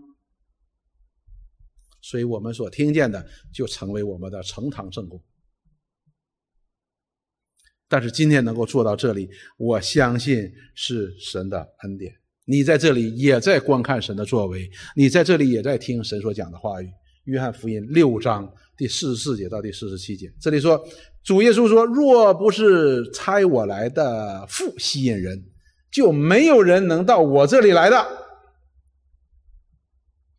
[2.00, 5.22] 所以我们所听见的就成为我们的呈堂证供。
[7.86, 12.18] 但是今天能够做到这里，我相信是神的恩典。
[12.44, 16.90] 你在这里也在观看神的作为，你在这里也在听神所讲的话语。
[17.24, 20.82] 约翰福音六章第四十四节到第四十七节，这里说。
[21.24, 25.40] 主耶稣说：“若不是差我来的父吸引人，
[25.88, 27.96] 就没有人能到我这里来的。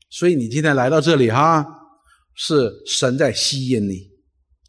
[0.10, 1.66] 所以你今天来到这里，哈，
[2.36, 4.12] 是神在吸引你，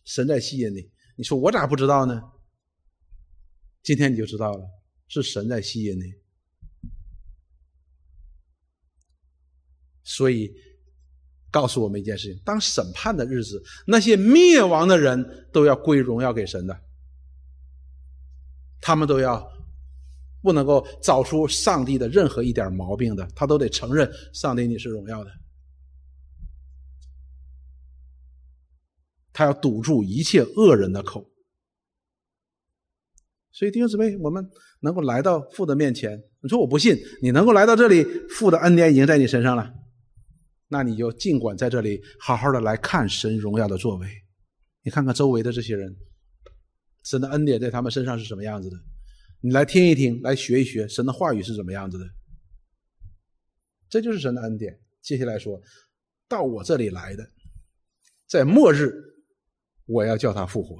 [0.05, 0.89] 神在吸引你。
[1.17, 2.23] 你说我咋不知道呢？
[3.83, 4.65] 今天你就知道了，
[5.09, 6.13] 是神在吸引你。
[10.05, 10.53] 所以。”
[11.55, 16.77] 告诉我们一件事情：当审判的日子，那些灭亡的人都要归荣耀给神的，
[18.81, 19.49] 他们都要
[20.43, 25.31] 不能够找出上帝的任何一点毛病的，他都得承认上帝你是荣耀的，
[29.33, 31.31] 他要堵住一切恶人的口。
[33.53, 34.45] 所以弟兄姊妹，我们
[34.81, 39.73] 能够来到父的面前，你说我不信，你能够来到这里，父的恩典已经在你身上了。
[40.75, 44.09] 那你就尽管在这里好好的来看神荣耀的作为，
[44.83, 45.97] 你看看周围的这些人，
[47.05, 48.77] 神的恩典在他们身上是什么样子的？
[49.41, 52.05] 你来听一听，来学一学神的话语是怎么样子的。
[53.89, 54.77] 这就是神的恩典。
[55.01, 55.63] 接下来说
[56.29, 57.25] 到我这里来的，
[58.27, 58.93] 在末日
[59.87, 60.77] 我要叫他复活。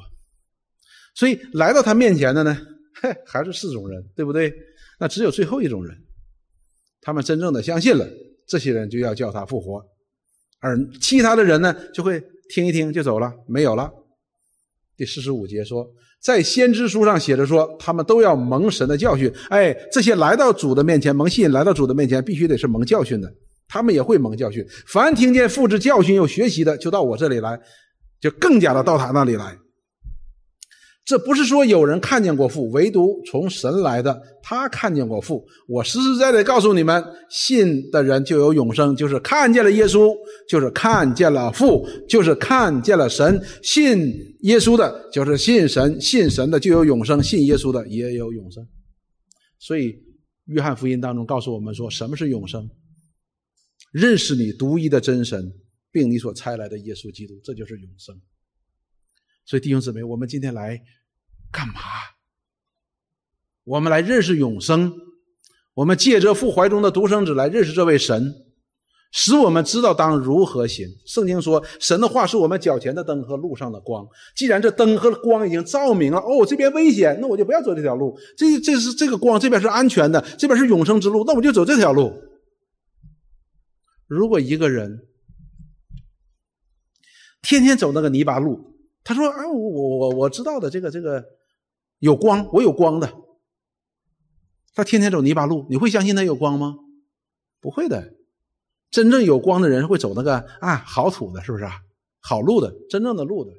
[1.15, 2.67] 所以来到他面前的呢，
[3.01, 4.53] 嘿，还是四种人，对不对？
[4.99, 5.97] 那只有最后一种人，
[7.01, 8.05] 他们真正的相信了，
[8.47, 9.83] 这些人就要叫他复活，
[10.61, 13.91] 而其他的人呢，就会听一听就走了，没有了。
[14.97, 15.87] 第四十五节说，
[16.23, 19.33] 在先知书上写着说，他们都要蒙神的教训。
[19.49, 23.33] 哎，这些来到主的面前蒙信，来到主的面前，必须得是蒙教训的。
[23.67, 24.65] 他们也会蒙教训。
[24.87, 27.59] 凡听见复制教训又学习的，就到我这里来，
[28.21, 29.59] 就更加的到他那里来。
[31.05, 35.47] 这不是说有人看见过父，唯独从神来的，他看见过父。
[35.69, 40.17] 我实实在在告诉你们，信的人就有永生，就是看见了耶稣，
[40.49, 43.39] 就是看见了父，就是看见了神。
[43.63, 48.67] 信耶稣的，就是信神；信神的就有永生，信耶稣的也有永生。
[49.59, 49.95] 所以，
[50.47, 52.67] 约翰福音当中告诉我们说，什么是永生？
[53.93, 55.53] 认识你独一的真神，
[55.93, 58.19] 并你所差来的耶稣基督，这就是永生。
[59.45, 60.81] 所以弟兄姊妹，我们今天来
[61.51, 61.75] 干嘛？
[63.65, 64.93] 我们来认识永生。
[65.75, 68.33] 我们借着父怀中的独生子来认识这位神，
[69.11, 70.87] 使我们知道当如何行。
[71.05, 74.07] 圣经说，神的话是我们脚前的灯和路上的光。
[74.37, 78.17] 既然这灯和光已经照明了，哦，这边危险，那我就不要走这条路。
[78.37, 82.13] 这这是这个光，这边是安全的，这边是永生之路，那我就走这条路。
[84.07, 85.09] 如果一个人
[87.43, 88.74] 天天走那个泥巴路，
[89.05, 91.23] 他说：“啊，我我我我知道的，这个这个
[91.99, 93.15] 有光，我有光的。
[94.75, 96.75] 他天天走泥巴路，你会相信他有光吗？
[97.61, 98.15] 不会的。
[98.91, 101.81] 真正有光的人会走那个啊好土的，是不是啊？
[102.21, 103.53] 好路的，真正的路的。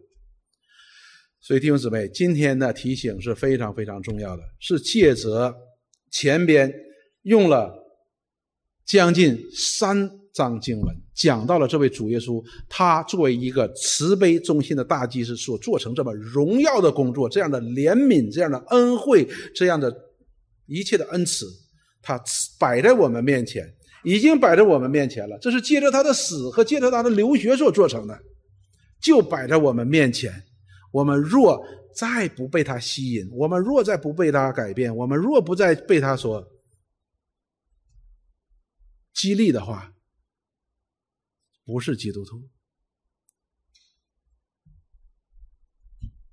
[1.39, 5.53] 所以弟兄姊妹，今天的提醒是非常非常重要的，是借着
[6.09, 6.73] 前边
[7.21, 7.71] 用了
[8.83, 19.25] 将近三。”张经文讲到了这位主耶稣，他作为一个慈悲忠心的大祭司，所做成这么荣耀的工作，这样的怜悯，这样的恩惠，
[19.55, 19.89] 这样的
[20.65, 21.45] 一切的恩慈，
[22.01, 22.21] 他
[22.59, 23.65] 摆在我们面前，
[24.03, 25.37] 已经摆在我们面前了。
[25.39, 28.19] 这是借着他的死和借着他的流血所做成的，
[29.01, 30.43] 就摆在我们面前。
[30.91, 31.65] 我们若
[31.95, 36.45] 再不被他吸引，我们若再不被他改变，我们若不再被他所
[39.13, 39.93] 激励的话，
[41.65, 42.47] 不是基督徒，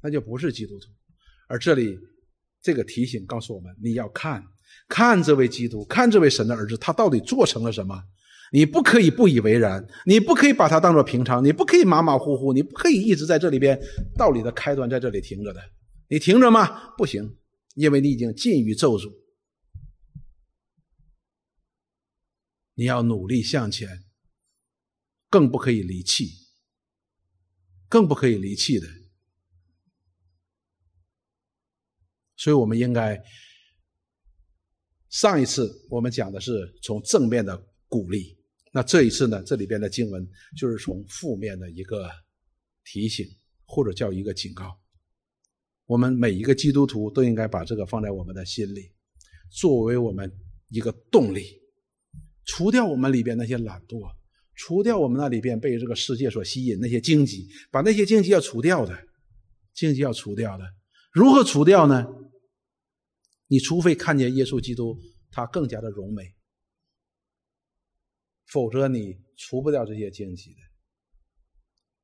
[0.03, 0.91] 那就不是基督徒。
[1.49, 1.99] 而这里
[2.61, 4.45] 这个提醒告诉我们：你要看
[4.89, 8.05] 看这位基督，看这位神的儿子，他到底做成了什么？
[8.53, 13.81] 你不可以不以为然，你不可以把他当做平常，你不可以马马虎虎，你不可以一直在这里边
[14.15, 15.63] 道理的开端在这里停着的。
[16.09, 16.95] 你停着吗？
[16.99, 17.39] 不行，
[17.75, 19.11] 因为你已经近于咒诅。
[22.75, 24.05] 你要努力向前。
[25.33, 26.29] 更不可以离弃，
[27.89, 28.87] 更不可以离弃的。
[32.37, 33.19] 所以，我们应该
[35.09, 37.57] 上一次我们讲的是从正面的
[37.89, 38.37] 鼓励，
[38.73, 42.11] 那这一次呢，这里边的经文就是从负面的一个
[42.85, 43.27] 提醒，
[43.65, 44.79] 或者叫一个警告。
[45.87, 48.93] 我们每一个基督徒都应该把这个放在我们的心里，
[49.51, 50.31] 作为我们
[50.69, 51.59] 一个动力，
[52.45, 54.15] 除掉我们里边那些懒惰。
[54.55, 59.07] 除掉我们那里边被这个世界所吸引那些荆棘，把那些荆棘要除掉的，
[59.73, 60.65] 荆棘要除掉的，
[61.11, 62.07] 如何除掉呢？
[63.47, 64.99] 你除非看见耶稣基督，
[65.31, 66.35] 他更加的荣美，
[68.47, 70.59] 否则你除不掉这些荆棘的。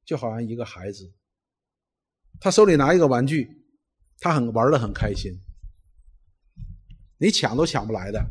[0.04, 1.12] 就好像一个孩子，
[2.40, 3.46] 他手里拿一个玩具，
[4.18, 5.32] 他很玩的很开心，
[7.18, 8.26] 你抢都抢不来的，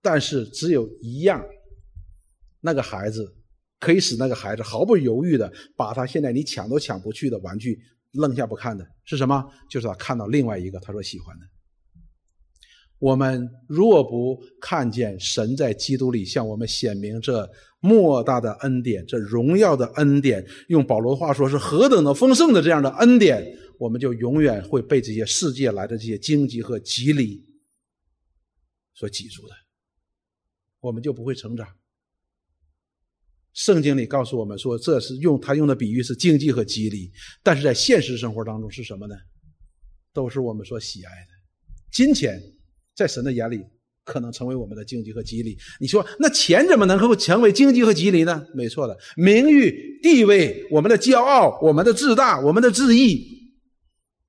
[0.00, 1.44] 但是只有一样。
[2.64, 3.30] 那个孩子
[3.78, 7.78] 可以使那个孩子毫不犹豫的把他现在你抢都抢不去的玩具
[8.12, 9.44] 扔下不看的是什么？
[9.68, 11.44] 就是他看到另外一个他所喜欢的。
[12.98, 17.46] 我们若不看见神在基督里向我们显明这
[17.80, 23.44] 莫大的恩典，这荣耀的恩典，用保罗的话说是何等的丰盛的这样的恩典，
[23.78, 27.44] 我们就永远会被这些世界来的这些荆棘和蒺藜
[28.94, 29.54] 所挤住的，
[30.80, 31.68] 我们就不会成长。
[33.54, 37.10] 圣经里告诉我们说，这是用他用的比喻是经济和激励，
[37.42, 39.14] 但是在现实生活当中是什么呢？
[40.12, 41.28] 都是我们所喜爱的
[41.92, 42.42] 金钱，
[42.94, 43.60] 在神的眼里
[44.04, 45.56] 可能成为我们的经济和激励。
[45.80, 48.44] 你说那钱怎么能够成为经济和激励呢？
[48.54, 53.52] 没错的，名誉、地位、我们的骄傲、我们的自大、我们的自义，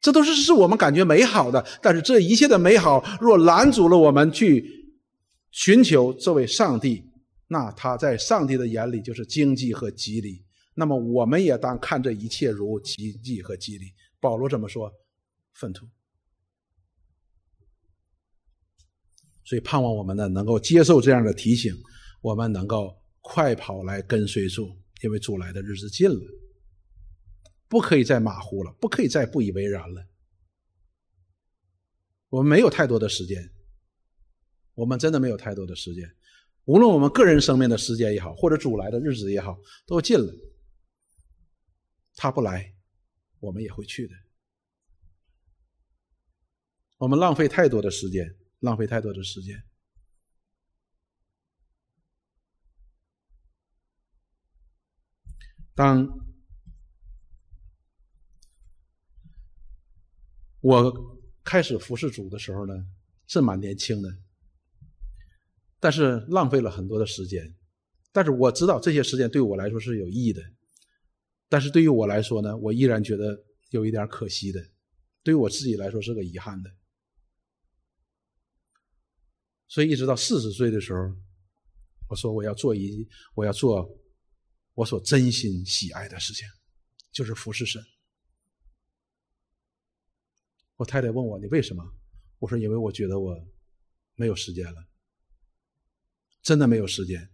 [0.02, 1.66] 这都是是我们感觉美好的。
[1.82, 4.64] 但是这一切的美好，若拦阻了我们去
[5.50, 7.05] 寻求这位上帝。
[7.48, 10.44] 那他在上帝的眼里就是经济和吉利，
[10.74, 13.94] 那么我们也当看这一切如奇迹和激励。
[14.20, 14.92] 保罗怎么说？
[15.54, 15.88] 粪土。
[19.44, 21.72] 所以盼望我们呢，能够接受这样的提醒，
[22.20, 26.20] 我们能够快跑来跟随主，因为主来的日子近了，
[27.68, 30.04] 不可以再马虎了，不可以再不以为然了。
[32.30, 33.52] 我们没有太多的时间，
[34.74, 36.12] 我们真的没有太多的时间。
[36.66, 40.34] 无论我们个人生命的时间也好，或者主来的日子也好，都近了。
[42.16, 42.76] 他不来，
[43.40, 44.14] 我们也会去的。
[46.98, 48.38] 我们浪费太多的时间。
[48.62, 49.64] 浪费太多的时间。
[55.76, 56.08] 当
[60.62, 62.74] 我开始服侍主的时候呢，
[63.28, 64.10] 是蛮年轻的，
[65.86, 67.56] 但是浪费了很多的时间。
[68.12, 70.42] 但是我知道这些时间对我来说是有意义的，
[71.48, 74.60] 但是对于我来说呢，我依然觉得有一点可惜的，
[75.22, 76.72] 对于我自己来说是个遗憾的。
[79.68, 81.16] 所以一直到四十岁的时候，
[82.10, 83.88] 我说我要做一，我要做
[84.74, 86.48] 我所真心喜爱的事情，
[87.12, 87.80] 就是服侍神。
[90.78, 91.84] 我太太问我你为什么？
[92.40, 93.38] 我说因为我觉得我
[94.16, 94.84] 没有时间了，
[96.46, 97.32] 真的没有时间。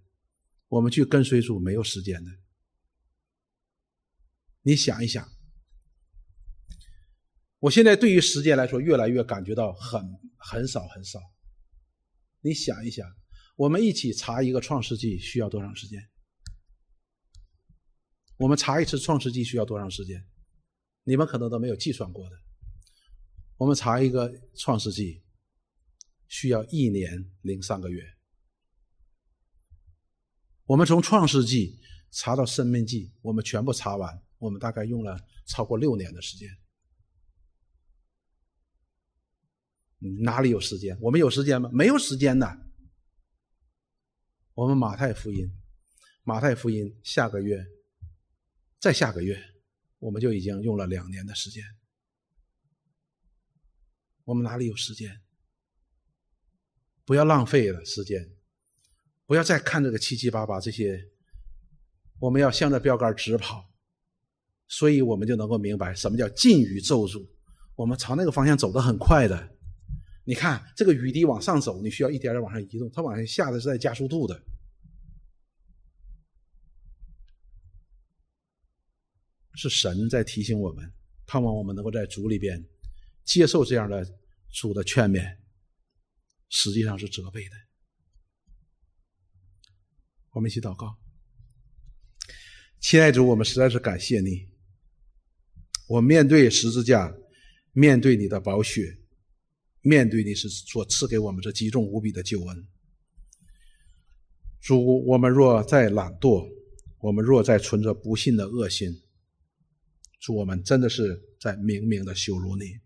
[0.70, 2.32] 我们去跟随主没有时间的。
[4.62, 5.30] 你想一想，
[7.60, 10.02] 我现在对于时间来说，越来越感觉到很
[10.38, 11.20] 很少很少。
[12.40, 13.06] 你想一想，
[13.58, 16.02] 我们一起查一个《创世纪》需要多长时间？
[18.38, 20.26] 我们查一次《创世纪》需要多长时间？
[21.04, 22.36] 你们可能都没有计算过的。
[23.58, 25.16] 我们查一个《创世纪》
[26.30, 28.21] 需要一年零三个月。
[30.66, 31.78] 我们从《创世纪》
[32.12, 36.50] 查到《生命记》，我们全部查完，我们大概用了超过六年的时间。
[40.24, 40.98] 哪里有时间？
[41.00, 41.70] 我们有时间吗？
[41.72, 42.72] 没有时间的。
[44.54, 45.48] 我们马太福音，
[46.24, 47.66] 马太福音下个月，
[48.80, 49.40] 再下个月，
[50.00, 51.64] 我们就已经用了两年的时间。
[54.24, 55.22] 我们哪里有时间？
[57.06, 58.36] 不要浪费了时间，
[59.32, 61.02] 不要再看这个七七八八这些，
[62.20, 63.66] 我们要向着标杆直跑，
[64.68, 67.26] 所以我们就能够明白什么叫近于咒诅。
[67.76, 69.56] 我们朝那个方向走得很快的。
[70.26, 74.38] 你看这个雨滴往上走，你需要一点点往上移动，它往下下的是在加速度的。
[79.56, 80.92] 是神在提醒我们，
[81.26, 82.62] 盼望我们能够在主里边
[83.24, 84.06] 接受这样的
[84.50, 85.38] 主的劝勉，
[86.50, 87.56] 实际上是责备的。
[90.32, 90.98] 我们一起祷告，
[92.80, 94.50] 亲爱的主，我们实在是感谢你。
[95.88, 97.14] 我面对十字架，
[97.74, 98.98] 面对你的宝血。
[99.84, 102.68] 面对你是所赐给我们这极重无比的救恩，
[104.62, 106.48] 主，我们若再懒惰，
[107.00, 109.02] 我们若再存着不信的恶心，
[110.20, 112.80] 主，我们真的是在明明的羞辱你。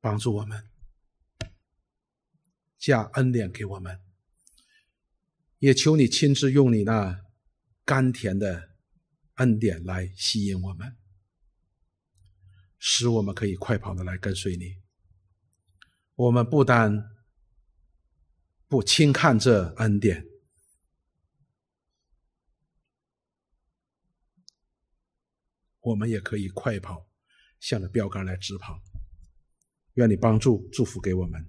[0.00, 0.62] 帮助我们，
[2.78, 3.98] 加恩典给我们，
[5.62, 7.24] 也求你亲自用你那
[7.84, 8.70] 甘甜的
[9.34, 10.96] 恩典来吸引我们，
[12.80, 14.82] 使我们可以快跑的来跟随你。
[16.16, 17.00] 我们不单
[18.66, 20.26] 不轻看这恩典，
[25.78, 27.08] 我们也可以快跑，
[27.60, 28.82] 向着标杆来直跑。
[29.92, 31.48] 愿你帮助、祝福给我们，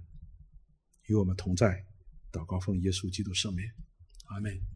[1.06, 1.84] 与我们同在。
[2.30, 3.64] 祷告奉耶稣基督圣名，
[4.26, 4.73] 阿门。